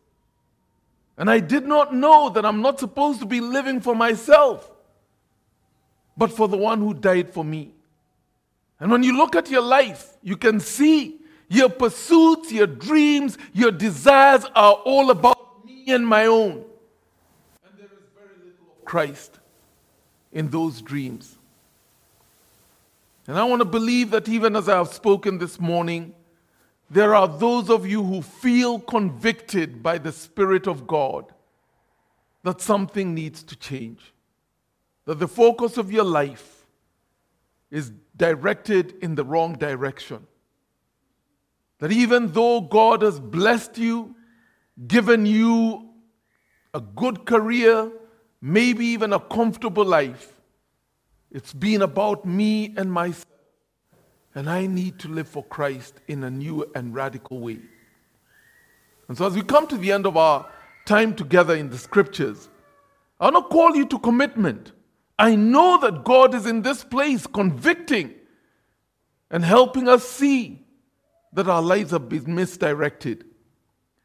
And 1.17 1.31
I 1.31 1.41
did 1.41 1.67
not 1.67 1.95
know 1.95 2.31
that 2.31 2.45
I'm 2.45 2.63
not 2.63 2.79
supposed 2.79 3.21
to 3.21 3.27
be 3.27 3.41
living 3.41 3.81
for 3.81 3.95
myself 3.95 4.71
but 6.19 6.33
for 6.33 6.49
the 6.49 6.57
one 6.57 6.81
who 6.81 6.93
died 6.93 7.33
for 7.33 7.45
me. 7.45 7.71
And 8.81 8.91
when 8.91 9.05
you 9.05 9.17
look 9.17 9.37
at 9.37 9.49
your 9.49 9.63
life, 9.63 10.17
you 10.21 10.37
can 10.37 10.59
see 10.59 11.21
your 11.49 11.69
pursuits, 11.69 12.53
your 12.53 12.67
dreams, 12.67 13.39
your 13.53 13.71
desires 13.71 14.45
are 14.55 14.75
all 14.75 15.11
about 15.11 15.65
me 15.65 15.85
and 15.89 16.07
my 16.07 16.27
own. 16.27 16.65
And 17.65 17.79
there 17.79 17.87
is 17.87 18.05
very 18.15 18.37
little 18.39 18.67
of 18.77 18.85
Christ 18.85 19.39
in 20.33 20.51
those 20.51 20.83
dreams. 20.83 21.38
And 23.29 23.39
I 23.39 23.45
want 23.45 23.61
to 23.61 23.67
believe 23.67 24.11
that 24.11 24.29
even 24.29 24.57
as 24.57 24.69
I 24.69 24.79
have 24.79 24.89
spoken 24.89 25.39
this 25.39 25.61
morning, 25.61 26.15
there 26.91 27.15
are 27.15 27.29
those 27.29 27.69
of 27.69 27.87
you 27.87 28.03
who 28.03 28.23
feel 28.23 28.81
convicted 28.81 29.83
by 29.83 29.99
the 29.99 30.11
Spirit 30.11 30.67
of 30.67 30.87
God 30.87 31.27
that 32.43 32.63
something 32.63 33.15
needs 33.15 33.43
to 33.45 33.55
change 33.55 34.15
that 35.05 35.19
the 35.19 35.29
focus 35.29 35.79
of 35.79 35.91
your 35.91 36.05
life 36.05 36.67
is 37.71 37.93
directed 38.17 38.95
in 39.01 39.15
the 39.15 39.25
wrong 39.25 39.55
direction. 39.55 40.27
That 41.79 41.93
even 41.93 42.33
though 42.33 42.61
God 42.61 43.01
has 43.01 43.19
blessed 43.19 43.79
you, 43.79 44.15
given 44.87 45.25
you 45.25 45.89
a 46.75 46.81
good 46.81 47.25
career, 47.25 47.91
maybe 48.43 48.85
even 48.87 49.15
a 49.15 49.21
comfortable 49.21 49.85
life, 49.85 50.38
it's 51.31 51.53
been 51.53 51.83
about 51.83 52.25
me 52.25 52.75
and 52.77 52.93
myself. 52.93 53.27
And 54.35 54.49
I 54.49 54.67
need 54.67 54.99
to 55.01 55.09
live 55.09 55.29
for 55.29 55.45
Christ 55.45 55.95
in 56.07 56.23
a 56.23 56.31
new 56.31 56.71
and 56.75 56.95
radical 56.95 57.41
way. 57.41 57.59
And 59.09 59.17
so, 59.17 59.27
as 59.27 59.35
we 59.35 59.43
come 59.43 59.67
to 59.69 59.77
the 59.77 59.91
end 59.91 60.07
of 60.07 60.17
our 60.17 60.47
time 60.85 61.15
together 61.15 61.55
in 61.55 61.71
the 61.71 61.79
scriptures, 61.79 62.49
I 63.21 63.31
want 63.31 63.37
to 63.37 63.49
call 63.51 63.75
you 63.75 63.87
to 63.87 63.99
commitment. 63.99 64.73
I 65.19 65.35
know 65.35 65.79
that 65.81 66.05
God 66.05 66.35
is 66.35 66.47
in 66.47 66.63
this 66.63 66.85
place 66.85 67.27
convicting 67.27 68.15
and 69.31 69.45
helping 69.45 69.89
us 69.89 70.09
see 70.09 70.65
that 71.33 71.49
our 71.49 71.63
lives 71.63 71.91
have 71.91 72.09
been 72.09 72.35
misdirected. 72.35 73.25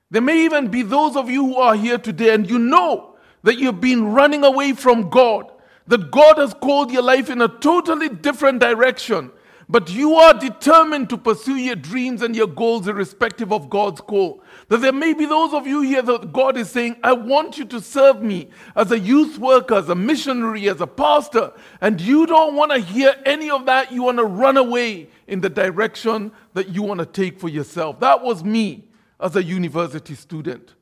There 0.09 0.21
may 0.21 0.45
even 0.45 0.69
be 0.69 0.81
those 0.81 1.15
of 1.15 1.29
you 1.29 1.45
who 1.45 1.55
are 1.57 1.75
here 1.75 1.97
today 1.97 2.33
and 2.33 2.49
you 2.49 2.59
know 2.59 3.15
that 3.43 3.57
you've 3.57 3.81
been 3.81 4.11
running 4.13 4.43
away 4.43 4.73
from 4.73 5.09
God, 5.09 5.51
that 5.87 6.11
God 6.11 6.37
has 6.37 6.53
called 6.53 6.91
your 6.91 7.03
life 7.03 7.29
in 7.29 7.41
a 7.41 7.47
totally 7.47 8.09
different 8.09 8.59
direction. 8.59 9.31
but 9.69 9.89
you 9.89 10.15
are 10.15 10.33
determined 10.33 11.09
to 11.09 11.17
pursue 11.17 11.55
your 11.55 11.75
dreams 11.75 12.21
and 12.21 12.35
your 12.35 12.47
goals 12.47 12.87
irrespective 12.87 13.51
of 13.51 13.69
God's 13.69 14.01
call. 14.01 14.43
That 14.67 14.81
there 14.81 14.91
may 14.91 15.13
be 15.13 15.25
those 15.25 15.53
of 15.53 15.65
you 15.65 15.81
here 15.81 16.01
that 16.01 16.33
God 16.33 16.57
is 16.57 16.69
saying, 16.69 16.97
I 17.03 17.13
want 17.13 17.57
you 17.57 17.65
to 17.65 17.81
serve 17.81 18.21
me 18.21 18.49
as 18.75 18.91
a 18.91 18.99
youth 18.99 19.37
worker, 19.37 19.75
as 19.75 19.89
a 19.89 19.95
missionary, 19.95 20.69
as 20.69 20.81
a 20.81 20.87
pastor, 20.87 21.53
and 21.81 21.99
you 21.99 22.25
don't 22.25 22.55
want 22.55 22.71
to 22.71 22.79
hear 22.79 23.15
any 23.25 23.49
of 23.49 23.65
that. 23.65 23.91
You 23.91 24.03
want 24.03 24.17
to 24.17 24.25
run 24.25 24.57
away 24.57 25.09
in 25.27 25.41
the 25.41 25.49
direction 25.49 26.31
that 26.53 26.69
you 26.69 26.83
want 26.83 26.99
to 26.99 27.05
take 27.05 27.39
for 27.39 27.49
yourself. 27.49 27.99
That 27.99 28.21
was 28.21 28.43
me 28.43 28.83
as 29.19 29.35
a 29.35 29.43
university 29.43 30.15
student. 30.15 30.75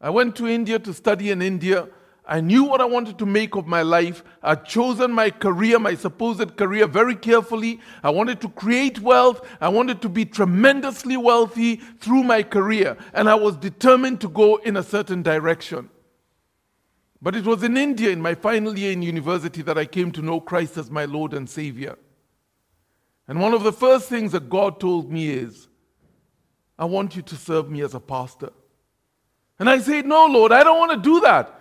I 0.00 0.10
went 0.10 0.36
to 0.36 0.46
India 0.46 0.78
to 0.78 0.94
study 0.94 1.30
in 1.30 1.42
India. 1.42 1.88
I 2.26 2.40
knew 2.40 2.64
what 2.64 2.80
I 2.80 2.84
wanted 2.84 3.18
to 3.18 3.26
make 3.26 3.56
of 3.56 3.66
my 3.66 3.82
life. 3.82 4.22
I'd 4.42 4.64
chosen 4.64 5.10
my 5.10 5.30
career, 5.30 5.78
my 5.78 5.94
supposed 5.94 6.56
career, 6.56 6.86
very 6.86 7.16
carefully. 7.16 7.80
I 8.02 8.10
wanted 8.10 8.40
to 8.42 8.48
create 8.50 9.00
wealth. 9.00 9.46
I 9.60 9.68
wanted 9.68 10.00
to 10.02 10.08
be 10.08 10.24
tremendously 10.24 11.16
wealthy 11.16 11.76
through 11.76 12.22
my 12.22 12.42
career. 12.42 12.96
And 13.14 13.28
I 13.28 13.34
was 13.34 13.56
determined 13.56 14.20
to 14.20 14.28
go 14.28 14.56
in 14.56 14.76
a 14.76 14.82
certain 14.82 15.22
direction. 15.22 15.88
But 17.22 17.36
it 17.36 17.44
was 17.44 17.62
in 17.62 17.76
India, 17.76 18.10
in 18.10 18.22
my 18.22 18.34
final 18.34 18.78
year 18.78 18.92
in 18.92 19.02
university, 19.02 19.62
that 19.62 19.76
I 19.76 19.84
came 19.84 20.12
to 20.12 20.22
know 20.22 20.40
Christ 20.40 20.78
as 20.78 20.90
my 20.90 21.06
Lord 21.06 21.34
and 21.34 21.48
Savior. 21.48 21.96
And 23.28 23.40
one 23.40 23.54
of 23.54 23.62
the 23.62 23.72
first 23.72 24.08
things 24.08 24.32
that 24.32 24.48
God 24.48 24.78
told 24.80 25.10
me 25.10 25.30
is, 25.30 25.68
I 26.78 26.84
want 26.84 27.16
you 27.16 27.22
to 27.22 27.36
serve 27.36 27.70
me 27.70 27.82
as 27.82 27.94
a 27.94 28.00
pastor. 28.00 28.52
And 29.58 29.68
I 29.68 29.78
said, 29.80 30.06
No, 30.06 30.26
Lord, 30.26 30.52
I 30.52 30.64
don't 30.64 30.78
want 30.78 30.92
to 30.92 31.10
do 31.10 31.20
that 31.20 31.59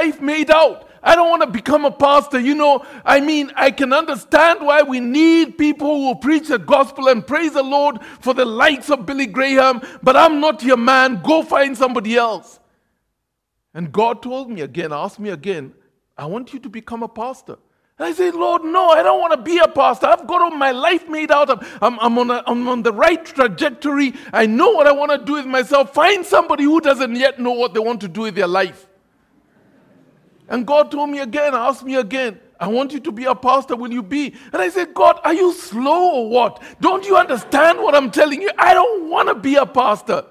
life 0.00 0.20
made 0.20 0.50
out. 0.50 0.88
I 1.02 1.14
don't 1.14 1.30
want 1.30 1.42
to 1.42 1.48
become 1.48 1.84
a 1.84 1.90
pastor. 1.90 2.38
You 2.38 2.54
know, 2.54 2.84
I 3.04 3.20
mean, 3.20 3.50
I 3.56 3.70
can 3.70 3.92
understand 3.92 4.60
why 4.60 4.82
we 4.82 5.00
need 5.00 5.56
people 5.56 5.86
who 5.86 6.06
will 6.06 6.16
preach 6.16 6.48
the 6.48 6.58
gospel 6.58 7.08
and 7.08 7.26
praise 7.26 7.52
the 7.52 7.62
Lord 7.62 8.02
for 8.20 8.34
the 8.34 8.44
likes 8.44 8.90
of 8.90 9.06
Billy 9.06 9.26
Graham, 9.26 9.80
but 10.02 10.16
I'm 10.16 10.40
not 10.40 10.62
your 10.62 10.76
man. 10.76 11.22
Go 11.22 11.42
find 11.42 11.76
somebody 11.76 12.16
else. 12.16 12.58
And 13.72 13.92
God 13.92 14.22
told 14.22 14.50
me 14.50 14.60
again, 14.62 14.92
asked 14.92 15.20
me 15.20 15.30
again, 15.30 15.72
I 16.18 16.26
want 16.26 16.52
you 16.52 16.58
to 16.60 16.68
become 16.68 17.02
a 17.02 17.08
pastor. 17.08 17.56
And 17.98 18.08
I 18.08 18.12
said, 18.12 18.34
Lord, 18.34 18.64
no, 18.64 18.88
I 18.88 19.02
don't 19.02 19.20
want 19.20 19.32
to 19.32 19.42
be 19.42 19.58
a 19.58 19.68
pastor. 19.68 20.06
I've 20.06 20.26
got 20.26 20.42
all 20.42 20.50
my 20.50 20.70
life 20.70 21.08
made 21.08 21.30
out. 21.30 21.50
I'm, 21.82 21.98
I'm, 22.00 22.18
on 22.18 22.30
a, 22.30 22.42
I'm 22.46 22.66
on 22.68 22.82
the 22.82 22.92
right 22.92 23.24
trajectory. 23.24 24.14
I 24.32 24.46
know 24.46 24.70
what 24.70 24.86
I 24.86 24.92
want 24.92 25.12
to 25.12 25.18
do 25.18 25.34
with 25.34 25.46
myself. 25.46 25.94
Find 25.94 26.26
somebody 26.26 26.64
who 26.64 26.80
doesn't 26.80 27.14
yet 27.16 27.38
know 27.38 27.52
what 27.52 27.72
they 27.74 27.80
want 27.80 28.00
to 28.02 28.08
do 28.08 28.22
with 28.22 28.34
their 28.34 28.48
life. 28.48 28.86
And 30.50 30.66
God 30.66 30.90
told 30.90 31.08
me 31.08 31.20
again, 31.20 31.54
asked 31.54 31.84
me 31.84 31.94
again, 31.94 32.40
I 32.58 32.66
want 32.66 32.92
you 32.92 33.00
to 33.00 33.12
be 33.12 33.24
a 33.24 33.34
pastor, 33.34 33.76
will 33.76 33.92
you 33.92 34.02
be? 34.02 34.34
And 34.52 34.60
I 34.60 34.68
said, 34.68 34.92
God, 34.92 35.18
are 35.24 35.32
you 35.32 35.54
slow 35.54 36.16
or 36.16 36.28
what? 36.28 36.62
Don't 36.80 37.06
you 37.06 37.16
understand 37.16 37.78
what 37.78 37.94
I'm 37.94 38.10
telling 38.10 38.42
you? 38.42 38.50
I 38.58 38.74
don't 38.74 39.08
want 39.08 39.28
to 39.28 39.34
be 39.34 39.54
a 39.54 39.64
pastor. 39.64 40.26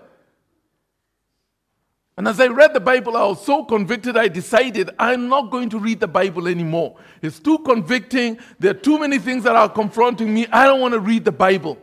And 2.18 2.28
as 2.28 2.40
I 2.42 2.48
read 2.48 2.74
the 2.74 2.82
Bible, 2.82 3.16
I 3.16 3.24
was 3.24 3.44
so 3.44 3.64
convicted, 3.64 4.18
I 4.18 4.28
decided 4.28 4.90
I'm 5.00 5.30
not 5.30 5.52
going 5.52 5.70
to 5.70 5.80
read 5.80 6.02
the 6.02 6.08
Bible 6.08 6.50
anymore. 6.50 6.98
It's 7.22 7.40
too 7.40 7.60
convicting. 7.60 8.40
There 8.60 8.72
are 8.72 8.76
too 8.76 9.00
many 9.00 9.20
things 9.20 9.46
that 9.46 9.56
are 9.56 9.70
confronting 9.70 10.34
me. 10.34 10.46
I 10.52 10.66
don't 10.66 10.82
want 10.82 10.94
to 10.96 11.00
read 11.00 11.24
the 11.24 11.32
Bible. 11.32 11.78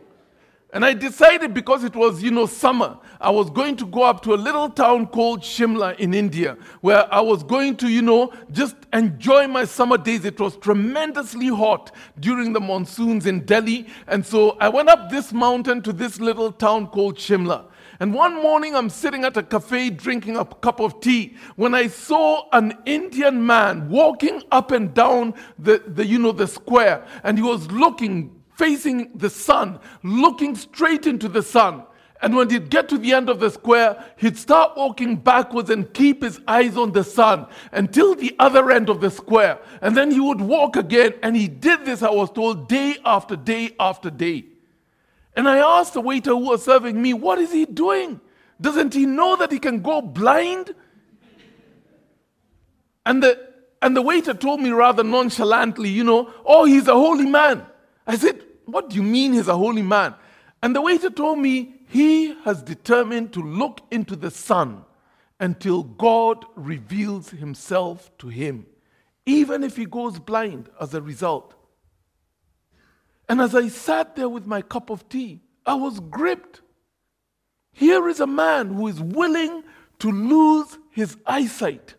And 0.73 0.83
I 0.83 0.93
decided 0.93 1.53
because 1.53 1.85
it 1.85 1.95
was, 1.95 2.21
you 2.21 2.29
know, 2.29 2.45
summer, 2.45 2.97
I 3.21 3.29
was 3.29 3.49
going 3.49 3.77
to 3.77 3.85
go 3.85 4.03
up 4.03 4.21
to 4.23 4.33
a 4.33 4.35
little 4.35 4.69
town 4.69 5.07
called 5.07 5.41
Shimla 5.41 5.97
in 5.97 6.13
India, 6.13 6.57
where 6.81 7.11
I 7.11 7.21
was 7.21 7.41
going 7.41 7.77
to, 7.77 7.87
you 7.87 8.01
know, 8.01 8.33
just 8.51 8.75
enjoy 8.91 9.47
my 9.47 9.63
summer 9.63 9.97
days. 9.97 10.25
It 10.25 10.39
was 10.41 10.57
tremendously 10.57 11.47
hot 11.47 11.95
during 12.19 12.51
the 12.51 12.59
monsoons 12.59 13.25
in 13.25 13.45
Delhi. 13.45 13.87
And 14.07 14.25
so 14.25 14.57
I 14.59 14.67
went 14.67 14.89
up 14.89 15.09
this 15.09 15.31
mountain 15.31 15.81
to 15.83 15.93
this 15.93 16.19
little 16.19 16.51
town 16.51 16.87
called 16.87 17.15
Shimla. 17.15 17.67
And 17.99 18.13
one 18.13 18.35
morning 18.35 18.75
I'm 18.75 18.89
sitting 18.89 19.23
at 19.23 19.37
a 19.37 19.43
cafe 19.43 19.89
drinking 19.89 20.35
a 20.35 20.45
cup 20.45 20.81
of 20.81 20.99
tea 20.99 21.35
when 21.55 21.73
I 21.73 21.87
saw 21.87 22.47
an 22.51 22.77
Indian 22.85 23.43
man 23.43 23.89
walking 23.89 24.43
up 24.51 24.71
and 24.71 24.93
down 24.93 25.33
the, 25.57 25.81
the 25.87 26.05
you 26.05 26.19
know, 26.19 26.33
the 26.33 26.45
square. 26.45 27.07
And 27.23 27.37
he 27.37 27.43
was 27.43 27.71
looking 27.71 28.36
facing 28.57 29.11
the 29.15 29.29
sun, 29.29 29.79
looking 30.03 30.55
straight 30.55 31.05
into 31.05 31.29
the 31.29 31.43
sun. 31.43 31.83
And 32.23 32.35
when 32.35 32.49
he'd 32.49 32.71
get 32.71 32.89
to 32.89 32.97
the 32.97 33.13
end 33.13 33.29
of 33.29 33.39
the 33.39 33.51
square, 33.51 34.03
he'd 34.17 34.35
start 34.35 34.75
walking 34.75 35.15
backwards 35.17 35.69
and 35.69 35.93
keep 35.93 36.23
his 36.23 36.41
eyes 36.47 36.75
on 36.75 36.91
the 36.91 37.03
sun 37.03 37.45
until 37.71 38.15
the 38.15 38.35
other 38.39 38.71
end 38.71 38.89
of 38.89 38.99
the 38.99 39.11
square. 39.11 39.59
And 39.81 39.95
then 39.95 40.09
he 40.09 40.19
would 40.19 40.41
walk 40.41 40.75
again. 40.75 41.13
And 41.21 41.35
he 41.35 41.47
did 41.47 41.85
this, 41.85 42.01
I 42.01 42.09
was 42.09 42.31
told, 42.31 42.67
day 42.67 42.97
after 43.05 43.35
day 43.35 43.75
after 43.79 44.09
day. 44.09 44.45
And 45.35 45.47
I 45.47 45.59
asked 45.79 45.93
the 45.93 46.01
waiter 46.01 46.31
who 46.31 46.37
was 46.37 46.65
serving 46.65 46.99
me, 46.99 47.13
What 47.13 47.37
is 47.37 47.51
he 47.51 47.65
doing? 47.65 48.19
Doesn't 48.59 48.95
he 48.95 49.05
know 49.05 49.35
that 49.35 49.51
he 49.51 49.59
can 49.59 49.83
go 49.83 50.01
blind? 50.01 50.73
And 53.05 53.21
the, 53.21 53.47
and 53.83 53.95
the 53.95 54.01
waiter 54.01 54.33
told 54.33 54.59
me 54.59 54.71
rather 54.71 55.03
nonchalantly, 55.03 55.89
You 55.89 56.03
know, 56.03 56.33
oh, 56.43 56.65
he's 56.65 56.87
a 56.87 56.95
holy 56.95 57.27
man. 57.27 57.63
I 58.07 58.15
said, 58.15 58.46
what 58.67 58.89
do 58.89 58.95
you 58.95 59.03
mean 59.03 59.33
he's 59.33 59.47
a 59.47 59.57
holy 59.57 59.81
man? 59.81 60.13
And 60.61 60.75
the 60.75 60.81
waiter 60.81 61.09
told 61.09 61.39
me 61.39 61.75
he 61.87 62.35
has 62.43 62.61
determined 62.61 63.33
to 63.33 63.41
look 63.41 63.81
into 63.91 64.15
the 64.15 64.31
sun 64.31 64.83
until 65.39 65.83
God 65.83 66.45
reveals 66.55 67.29
himself 67.29 68.15
to 68.17 68.27
him, 68.27 68.65
even 69.25 69.63
if 69.63 69.75
he 69.75 69.85
goes 69.85 70.19
blind 70.19 70.69
as 70.81 70.93
a 70.93 71.01
result. 71.01 71.53
And 73.29 73.41
as 73.41 73.55
I 73.55 73.67
sat 73.67 74.15
there 74.15 74.29
with 74.29 74.45
my 74.45 74.61
cup 74.61 74.89
of 74.89 75.07
tea, 75.09 75.41
I 75.65 75.75
was 75.75 75.99
gripped. 75.99 76.61
Here 77.73 78.07
is 78.07 78.19
a 78.19 78.27
man 78.27 78.73
who 78.73 78.87
is 78.87 79.01
willing 79.01 79.63
to 79.99 80.11
lose 80.11 80.77
his 80.91 81.17
eyesight 81.25 81.95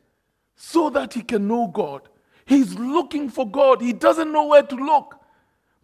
so 0.56 0.90
that 0.90 1.14
he 1.14 1.22
can 1.22 1.46
know 1.46 1.68
God. 1.68 2.08
He's 2.44 2.74
looking 2.74 3.28
for 3.28 3.48
God. 3.48 3.80
He 3.80 3.92
doesn't 3.92 4.32
know 4.32 4.46
where 4.46 4.62
to 4.62 4.74
look. 4.74 5.17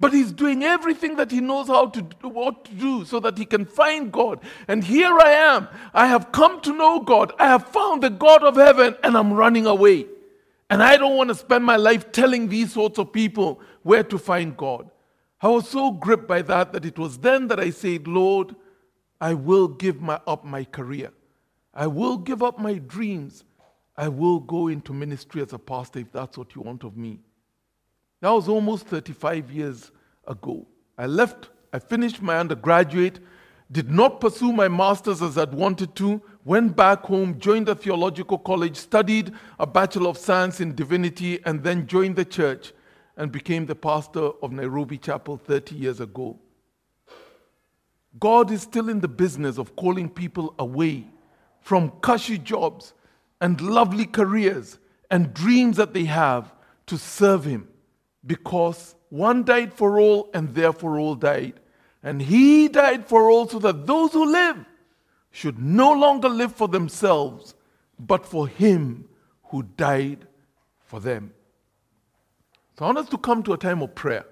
But 0.00 0.12
he's 0.12 0.32
doing 0.32 0.62
everything 0.64 1.16
that 1.16 1.30
he 1.30 1.40
knows 1.40 1.68
how 1.68 1.86
to 1.86 2.02
do, 2.02 2.28
what 2.28 2.64
to 2.64 2.72
do 2.72 3.04
so 3.04 3.20
that 3.20 3.38
he 3.38 3.44
can 3.44 3.64
find 3.64 4.10
God. 4.10 4.40
And 4.66 4.82
here 4.82 5.16
I 5.18 5.30
am. 5.30 5.68
I 5.92 6.08
have 6.08 6.32
come 6.32 6.60
to 6.62 6.72
know 6.72 7.00
God. 7.00 7.32
I 7.38 7.46
have 7.46 7.68
found 7.68 8.02
the 8.02 8.10
God 8.10 8.42
of 8.42 8.56
heaven 8.56 8.96
and 9.04 9.16
I'm 9.16 9.32
running 9.32 9.66
away. 9.66 10.06
And 10.68 10.82
I 10.82 10.96
don't 10.96 11.16
want 11.16 11.28
to 11.28 11.34
spend 11.34 11.64
my 11.64 11.76
life 11.76 12.10
telling 12.10 12.48
these 12.48 12.72
sorts 12.72 12.98
of 12.98 13.12
people 13.12 13.60
where 13.82 14.02
to 14.02 14.18
find 14.18 14.56
God. 14.56 14.90
I 15.40 15.48
was 15.48 15.68
so 15.68 15.92
gripped 15.92 16.26
by 16.26 16.42
that 16.42 16.72
that 16.72 16.84
it 16.84 16.98
was 16.98 17.18
then 17.18 17.48
that 17.48 17.60
I 17.60 17.70
said, 17.70 18.08
Lord, 18.08 18.56
I 19.20 19.34
will 19.34 19.68
give 19.68 20.00
my, 20.00 20.20
up 20.26 20.44
my 20.44 20.64
career. 20.64 21.12
I 21.72 21.86
will 21.86 22.16
give 22.16 22.42
up 22.42 22.58
my 22.58 22.74
dreams. 22.74 23.44
I 23.96 24.08
will 24.08 24.40
go 24.40 24.68
into 24.68 24.92
ministry 24.92 25.42
as 25.42 25.52
a 25.52 25.58
pastor 25.58 26.00
if 26.00 26.10
that's 26.10 26.36
what 26.36 26.54
you 26.54 26.62
want 26.62 26.82
of 26.82 26.96
me. 26.96 27.20
That 28.24 28.30
was 28.30 28.48
almost 28.48 28.86
35 28.86 29.50
years 29.50 29.90
ago. 30.26 30.66
I 30.96 31.04
left, 31.04 31.50
I 31.74 31.78
finished 31.78 32.22
my 32.22 32.38
undergraduate, 32.38 33.18
did 33.70 33.90
not 33.90 34.18
pursue 34.18 34.50
my 34.50 34.66
master's 34.66 35.20
as 35.20 35.36
I'd 35.36 35.52
wanted 35.52 35.94
to, 35.96 36.22
went 36.42 36.74
back 36.74 37.02
home, 37.02 37.38
joined 37.38 37.68
a 37.68 37.74
theological 37.74 38.38
college, 38.38 38.76
studied 38.76 39.34
a 39.58 39.66
Bachelor 39.66 40.08
of 40.08 40.16
Science 40.16 40.62
in 40.62 40.74
Divinity, 40.74 41.38
and 41.44 41.62
then 41.62 41.86
joined 41.86 42.16
the 42.16 42.24
church 42.24 42.72
and 43.18 43.30
became 43.30 43.66
the 43.66 43.74
pastor 43.74 44.30
of 44.42 44.52
Nairobi 44.52 44.96
Chapel 44.96 45.36
30 45.36 45.74
years 45.74 46.00
ago. 46.00 46.38
God 48.18 48.50
is 48.50 48.62
still 48.62 48.88
in 48.88 49.00
the 49.00 49.06
business 49.06 49.58
of 49.58 49.76
calling 49.76 50.08
people 50.08 50.54
away 50.58 51.04
from 51.60 51.90
cushy 52.00 52.38
jobs 52.38 52.94
and 53.42 53.60
lovely 53.60 54.06
careers 54.06 54.78
and 55.10 55.34
dreams 55.34 55.76
that 55.76 55.92
they 55.92 56.04
have 56.04 56.54
to 56.86 56.96
serve 56.96 57.44
Him 57.44 57.68
because 58.26 58.94
one 59.10 59.44
died 59.44 59.72
for 59.72 60.00
all, 60.00 60.30
and 60.34 60.54
therefore 60.54 60.98
all 60.98 61.14
died. 61.14 61.54
And 62.02 62.20
he 62.20 62.68
died 62.68 63.06
for 63.06 63.30
all 63.30 63.48
so 63.48 63.58
that 63.60 63.86
those 63.86 64.12
who 64.12 64.30
live 64.30 64.64
should 65.30 65.58
no 65.58 65.92
longer 65.92 66.28
live 66.28 66.54
for 66.54 66.68
themselves, 66.68 67.54
but 67.98 68.26
for 68.26 68.46
him 68.46 69.08
who 69.44 69.62
died 69.62 70.26
for 70.84 71.00
them. 71.00 71.32
So 72.78 72.84
I 72.84 72.88
want 72.88 72.98
us 72.98 73.08
to 73.10 73.18
come 73.18 73.42
to 73.44 73.52
a 73.52 73.58
time 73.58 73.82
of 73.82 73.94
prayer. 73.94 74.26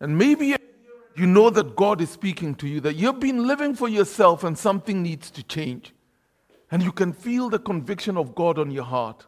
And 0.00 0.16
maybe 0.16 0.56
you 1.14 1.26
know 1.26 1.50
that 1.50 1.76
God 1.76 2.00
is 2.00 2.10
speaking 2.10 2.54
to 2.56 2.68
you, 2.68 2.80
that 2.80 2.94
you've 2.94 3.20
been 3.20 3.46
living 3.46 3.74
for 3.74 3.88
yourself 3.88 4.44
and 4.44 4.56
something 4.56 5.02
needs 5.02 5.30
to 5.32 5.42
change. 5.42 5.92
And 6.70 6.82
you 6.82 6.92
can 6.92 7.12
feel 7.12 7.50
the 7.50 7.58
conviction 7.58 8.16
of 8.16 8.34
God 8.34 8.58
on 8.58 8.70
your 8.70 8.84
heart. 8.84 9.26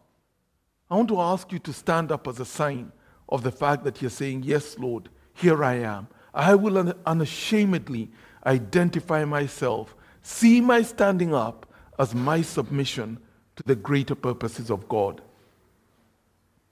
I 0.90 0.96
want 0.96 1.08
to 1.08 1.20
ask 1.20 1.52
you 1.52 1.58
to 1.60 1.72
stand 1.72 2.10
up 2.10 2.26
as 2.26 2.40
a 2.40 2.44
sign 2.44 2.92
of 3.34 3.42
the 3.42 3.50
fact 3.50 3.82
that 3.82 4.00
you're 4.00 4.10
saying, 4.10 4.44
Yes, 4.44 4.78
Lord, 4.78 5.08
here 5.34 5.64
I 5.64 5.74
am. 5.74 6.06
I 6.32 6.54
will 6.54 6.94
unashamedly 7.04 8.10
identify 8.46 9.24
myself, 9.24 9.94
see 10.22 10.60
my 10.60 10.82
standing 10.82 11.34
up 11.34 11.66
as 11.98 12.14
my 12.14 12.42
submission 12.42 13.18
to 13.56 13.64
the 13.64 13.74
greater 13.74 14.14
purposes 14.14 14.70
of 14.70 14.88
God. 14.88 15.20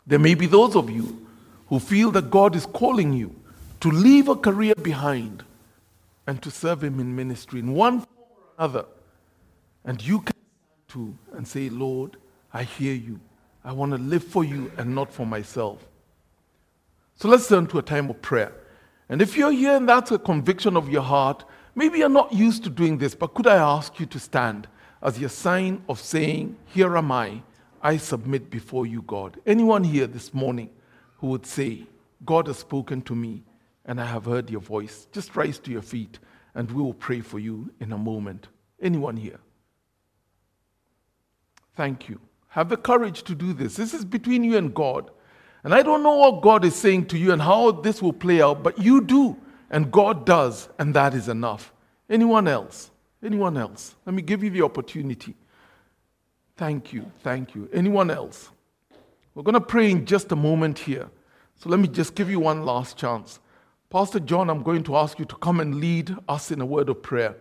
There 0.07 0.21
may 0.21 0.35
be 0.35 0.47
those 0.47 0.77
of 0.77 0.89
you 0.89 1.27
who 1.67 1.81
feel 1.81 2.13
that 2.13 2.31
God 2.31 2.55
is 2.55 2.67
calling 2.67 3.13
you 3.13 3.35
to 3.81 3.91
leave 3.91 4.29
a 4.29 4.37
career 4.37 4.77
behind 4.77 5.45
and 6.29 6.41
to 6.43 6.51
serve 6.51 6.85
Him 6.85 7.01
in 7.01 7.17
ministry 7.17 7.59
in 7.59 7.73
one 7.73 8.01
form 8.01 8.09
or 8.31 8.55
another. 8.57 8.85
And 9.85 10.01
you 10.01 10.21
can 10.21 10.37
stand 10.37 10.89
to 10.89 11.19
and 11.37 11.49
say, 11.49 11.71
Lord, 11.71 12.19
I 12.53 12.63
hear 12.63 12.95
you. 12.95 13.19
I 13.65 13.73
want 13.73 13.93
to 13.93 13.99
live 13.99 14.23
for 14.23 14.45
you 14.45 14.71
and 14.77 14.95
not 14.95 15.13
for 15.13 15.27
myself. 15.27 15.89
So 17.17 17.29
let's 17.29 17.49
turn 17.49 17.67
to 17.69 17.79
a 17.79 17.83
time 17.83 18.11
of 18.11 18.21
prayer. 18.23 18.53
And 19.09 19.21
if 19.21 19.37
you're 19.37 19.53
here 19.53 19.77
and 19.77 19.89
that's 19.89 20.11
a 20.11 20.19
conviction 20.19 20.77
of 20.77 20.89
your 20.89 21.03
heart, 21.03 21.45
maybe 21.75 21.99
you're 21.99 22.09
not 22.09 22.33
used 22.33 22.65
to 22.65 22.71
doing 22.71 22.99
this, 22.99 23.15
but 23.15 23.35
could 23.35 23.47
I 23.47 23.57
ask 23.57 24.01
you 24.01 24.07
to 24.07 24.19
stand 24.19 24.69
as 25.03 25.19
your 25.19 25.29
sign 25.29 25.83
of 25.89 26.01
saying, 26.01 26.57
Here 26.67 26.97
am 26.97 27.13
I, 27.13 27.43
I 27.83 27.97
submit 27.97 28.51
before 28.51 28.87
you, 28.87 29.03
God? 29.03 29.39
Anyone 29.47 29.85
here 29.85 30.07
this 30.07 30.33
morning 30.33 30.71
who 31.19 31.29
would 31.29 31.47
say, 31.47 31.87
God 32.25 32.47
has 32.47 32.59
spoken 32.59 33.03
to 33.03 33.15
me 33.15 33.43
and 33.85 34.01
I 34.01 34.07
have 34.07 34.25
heard 34.25 34.49
your 34.49 34.61
voice, 34.61 35.09
just 35.13 35.35
rise 35.37 35.59
to 35.61 35.71
your 35.71 35.83
feet 35.83 36.19
and 36.55 36.71
we 36.71 36.83
will 36.83 36.95
pray 36.95 37.21
for 37.21 37.39
you 37.39 37.71
in 37.81 37.93
a 37.93 37.99
moment. 37.99 38.49
Anyone 38.81 39.17
here? 39.17 39.41
Thank 41.75 42.09
you. 42.09 42.21
Have 42.49 42.69
the 42.69 42.77
courage 42.77 43.23
to 43.25 43.35
do 43.35 43.53
this. 43.53 43.77
This 43.77 43.95
is 43.95 44.05
between 44.05 44.45
you 44.45 44.57
and 44.57 44.75
God. 44.75 45.11
And 45.65 45.75
I 45.75 45.83
don't 45.83 46.03
know 46.03 46.17
what 46.17 46.43
God 46.43 46.65
is 46.65 46.75
saying 46.75 47.07
to 47.07 47.19
you 47.19 47.33
and 47.33 47.41
how 47.41 47.71
this 47.71 48.03
will 48.03 48.13
play 48.13 48.43
out, 48.43 48.63
but 48.63 48.79
you 48.79 49.01
do, 49.01 49.37
and 49.71 49.93
God 49.93 50.27
does, 50.27 50.69
and 50.79 50.93
that 50.95 51.15
is 51.15 51.29
enough. 51.29 51.73
Anyone 52.11 52.49
else? 52.49 52.91
Anyone 53.25 53.57
else? 53.57 53.95
Let 54.05 54.15
me 54.15 54.23
give 54.23 54.43
you 54.43 54.51
the 54.51 54.63
opportunity. 54.63 55.37
Thank 56.57 56.93
you. 56.93 57.11
Thank 57.23 57.55
you. 57.55 57.69
Anyone 57.73 58.11
else? 58.11 58.51
We're 59.35 59.45
going 59.45 59.55
to 59.55 59.61
pray 59.61 59.91
in 59.91 60.05
just 60.05 60.33
a 60.33 60.37
moment 60.37 60.79
here. 60.79 61.09
So 61.57 61.71
let 61.71 61.79
me 61.79 61.89
just 61.89 62.15
give 62.15 62.29
you 62.29 62.41
one 62.41 62.65
last 62.65 62.97
chance. 62.97 63.39
Pastor 63.89 64.21
John, 64.21 64.51
I'm 64.51 64.63
going 64.63 64.83
to 64.85 64.97
ask 64.97 65.19
you 65.19 65.25
to 65.27 65.37
come 65.37 65.61
and 65.61 65.77
lead 65.77 66.15
us 66.29 66.51
in 66.51 66.61
a 66.61 66.67
word 66.67 66.89
of 66.89 67.03
prayer. 67.03 67.37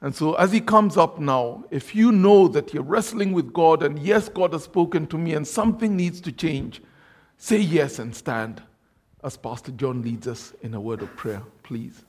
And 0.00 0.14
so, 0.14 0.34
as 0.34 0.52
he 0.52 0.60
comes 0.60 0.96
up 0.96 1.18
now, 1.18 1.64
if 1.70 1.94
you 1.94 2.12
know 2.12 2.48
that 2.48 2.72
you're 2.72 2.82
wrestling 2.82 3.32
with 3.32 3.52
God 3.52 3.82
and 3.82 3.98
yes, 3.98 4.28
God 4.28 4.52
has 4.52 4.64
spoken 4.64 5.06
to 5.08 5.18
me 5.18 5.34
and 5.34 5.46
something 5.46 5.96
needs 5.96 6.20
to 6.22 6.32
change, 6.32 6.82
say 7.38 7.58
yes 7.58 7.98
and 7.98 8.14
stand 8.14 8.62
as 9.22 9.36
Pastor 9.36 9.72
John 9.72 10.02
leads 10.02 10.28
us 10.28 10.52
in 10.62 10.74
a 10.74 10.80
word 10.80 11.02
of 11.02 11.14
prayer, 11.16 11.42
please. 11.62 12.02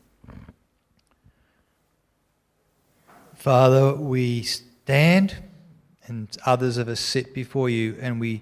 Father, 3.33 3.95
we 3.95 4.43
stand 4.43 5.37
and 6.07 6.29
others 6.45 6.77
of 6.77 6.87
us 6.87 6.99
sit 6.99 7.33
before 7.33 7.69
you, 7.69 7.97
and 7.99 8.19
we 8.19 8.41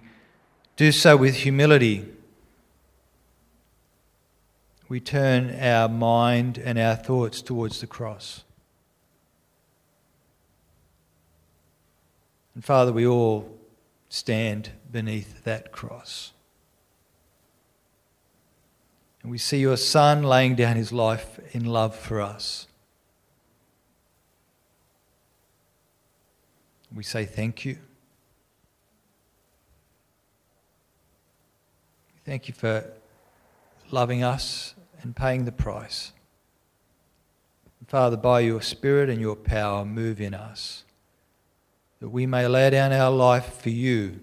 do 0.76 0.92
so 0.92 1.18
with 1.18 1.36
humility. 1.36 2.06
We 4.88 5.00
turn 5.00 5.58
our 5.60 5.90
mind 5.90 6.58
and 6.58 6.78
our 6.78 6.96
thoughts 6.96 7.42
towards 7.42 7.82
the 7.82 7.88
cross. 7.88 8.44
And 12.54 12.64
Father, 12.64 12.92
we 12.94 13.06
all 13.06 13.58
stand 14.10 14.72
beneath 14.92 15.44
that 15.44 15.72
cross. 15.72 16.34
And 19.26 19.32
we 19.32 19.40
see 19.40 19.58
your 19.58 19.76
Son 19.76 20.22
laying 20.22 20.54
down 20.54 20.76
his 20.76 20.92
life 20.92 21.40
in 21.52 21.66
love 21.66 21.96
for 21.96 22.22
us. 22.22 22.68
We 26.94 27.02
say 27.02 27.26
thank 27.26 27.66
you. 27.66 27.80
Thank 32.24 32.48
you 32.48 32.54
for 32.54 32.86
loving 33.90 34.22
us 34.22 34.76
and 35.02 35.16
paying 35.16 35.46
the 35.46 35.52
price. 35.52 36.12
Father, 37.88 38.18
by 38.18 38.42
your 38.42 38.62
Spirit 38.62 39.10
and 39.10 39.20
your 39.20 39.36
power, 39.36 39.84
move 39.84 40.22
in 40.22 40.36
us 40.36 40.84
that 42.00 42.10
we 42.10 42.28
may 42.28 42.48
lay 42.48 42.70
down 42.70 42.94
our 42.94 43.10
life 43.10 43.60
for 43.60 43.72
you. 43.72 44.20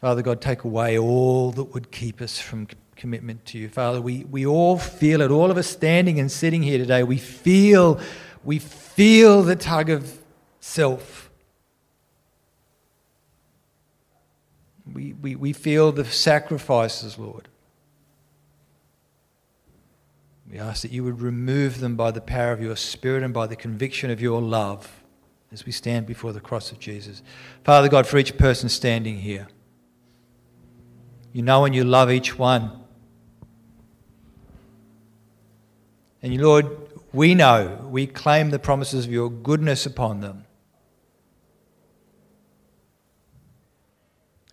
Father 0.00 0.22
God, 0.22 0.40
take 0.40 0.64
away 0.64 0.98
all 0.98 1.50
that 1.52 1.74
would 1.74 1.90
keep 1.90 2.22
us 2.22 2.38
from 2.38 2.66
commitment 3.04 3.44
to 3.44 3.58
you. 3.58 3.68
Father, 3.68 4.00
we, 4.00 4.24
we 4.24 4.46
all 4.46 4.78
feel 4.78 5.20
it. 5.20 5.30
All 5.30 5.50
of 5.50 5.58
us 5.58 5.66
standing 5.66 6.18
and 6.18 6.32
sitting 6.32 6.62
here 6.62 6.78
today, 6.78 7.02
we 7.02 7.18
feel, 7.18 8.00
we 8.42 8.58
feel 8.58 9.42
the 9.42 9.56
tug 9.56 9.90
of 9.90 10.18
self. 10.58 11.28
We, 14.90 15.12
we, 15.12 15.36
we 15.36 15.52
feel 15.52 15.92
the 15.92 16.06
sacrifices, 16.06 17.18
Lord. 17.18 17.48
We 20.50 20.58
ask 20.58 20.80
that 20.80 20.90
you 20.90 21.04
would 21.04 21.20
remove 21.20 21.80
them 21.80 21.94
by 21.94 22.10
the 22.10 22.22
power 22.22 22.52
of 22.52 22.62
your 22.62 22.74
Spirit 22.74 23.22
and 23.22 23.34
by 23.34 23.46
the 23.46 23.56
conviction 23.56 24.10
of 24.10 24.22
your 24.22 24.40
love 24.40 25.04
as 25.52 25.66
we 25.66 25.72
stand 25.72 26.06
before 26.06 26.32
the 26.32 26.40
cross 26.40 26.72
of 26.72 26.78
Jesus. 26.78 27.22
Father 27.64 27.90
God, 27.90 28.06
for 28.06 28.16
each 28.16 28.38
person 28.38 28.70
standing 28.70 29.18
here, 29.18 29.48
you 31.34 31.42
know 31.42 31.66
and 31.66 31.74
you 31.74 31.84
love 31.84 32.10
each 32.10 32.38
one. 32.38 32.80
And 36.24 36.40
Lord, 36.40 36.74
we 37.12 37.34
know, 37.34 37.86
we 37.90 38.06
claim 38.06 38.48
the 38.48 38.58
promises 38.58 39.04
of 39.04 39.12
your 39.12 39.30
goodness 39.30 39.84
upon 39.84 40.20
them. 40.20 40.46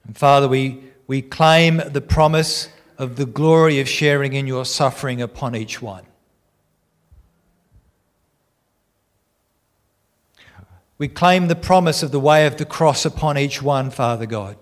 And 0.05 0.17
Father, 0.17 0.49
we, 0.49 0.83
we 1.07 1.21
claim 1.21 1.77
the 1.77 2.01
promise 2.01 2.67
of 2.97 3.15
the 3.15 3.25
glory 3.25 3.79
of 3.79 3.87
sharing 3.87 4.33
in 4.33 4.47
your 4.47 4.65
suffering 4.65 5.21
upon 5.21 5.55
each 5.55 5.81
one. 5.81 6.03
We 10.97 11.07
claim 11.07 11.47
the 11.47 11.55
promise 11.55 12.03
of 12.03 12.11
the 12.11 12.19
way 12.19 12.45
of 12.47 12.57
the 12.57 12.65
cross 12.65 13.05
upon 13.05 13.37
each 13.37 13.61
one, 13.61 13.91
Father 13.91 14.25
God. 14.25 14.57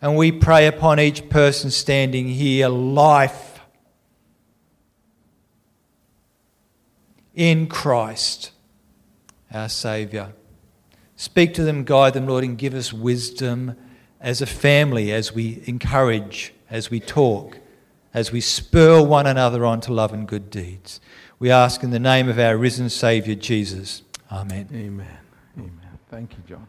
And 0.00 0.16
we 0.16 0.30
pray 0.30 0.66
upon 0.66 1.00
each 1.00 1.28
person 1.28 1.70
standing 1.70 2.28
here 2.28 2.68
life 2.68 3.60
in 7.34 7.66
Christ, 7.66 8.52
our 9.52 9.68
Saviour. 9.68 10.32
Speak 11.16 11.52
to 11.54 11.64
them, 11.64 11.84
guide 11.84 12.14
them, 12.14 12.26
Lord, 12.26 12.44
and 12.44 12.56
give 12.56 12.74
us 12.74 12.92
wisdom 12.92 13.76
as 14.20 14.40
a 14.40 14.46
family 14.46 15.12
as 15.12 15.32
we 15.32 15.62
encourage, 15.66 16.52
as 16.70 16.90
we 16.90 17.00
talk, 17.00 17.58
as 18.14 18.30
we 18.30 18.40
spur 18.40 19.02
one 19.02 19.26
another 19.26 19.64
on 19.64 19.80
to 19.82 19.92
love 19.92 20.12
and 20.12 20.28
good 20.28 20.50
deeds. 20.50 21.00
We 21.38 21.50
ask 21.50 21.82
in 21.82 21.90
the 21.90 22.00
name 22.00 22.28
of 22.28 22.38
our 22.38 22.56
risen 22.56 22.88
Saviour, 22.88 23.36
Jesus. 23.36 24.02
Amen. 24.30 24.68
Amen. 24.72 25.18
Amen. 25.56 25.98
Thank 26.08 26.32
you, 26.32 26.42
John. 26.48 26.66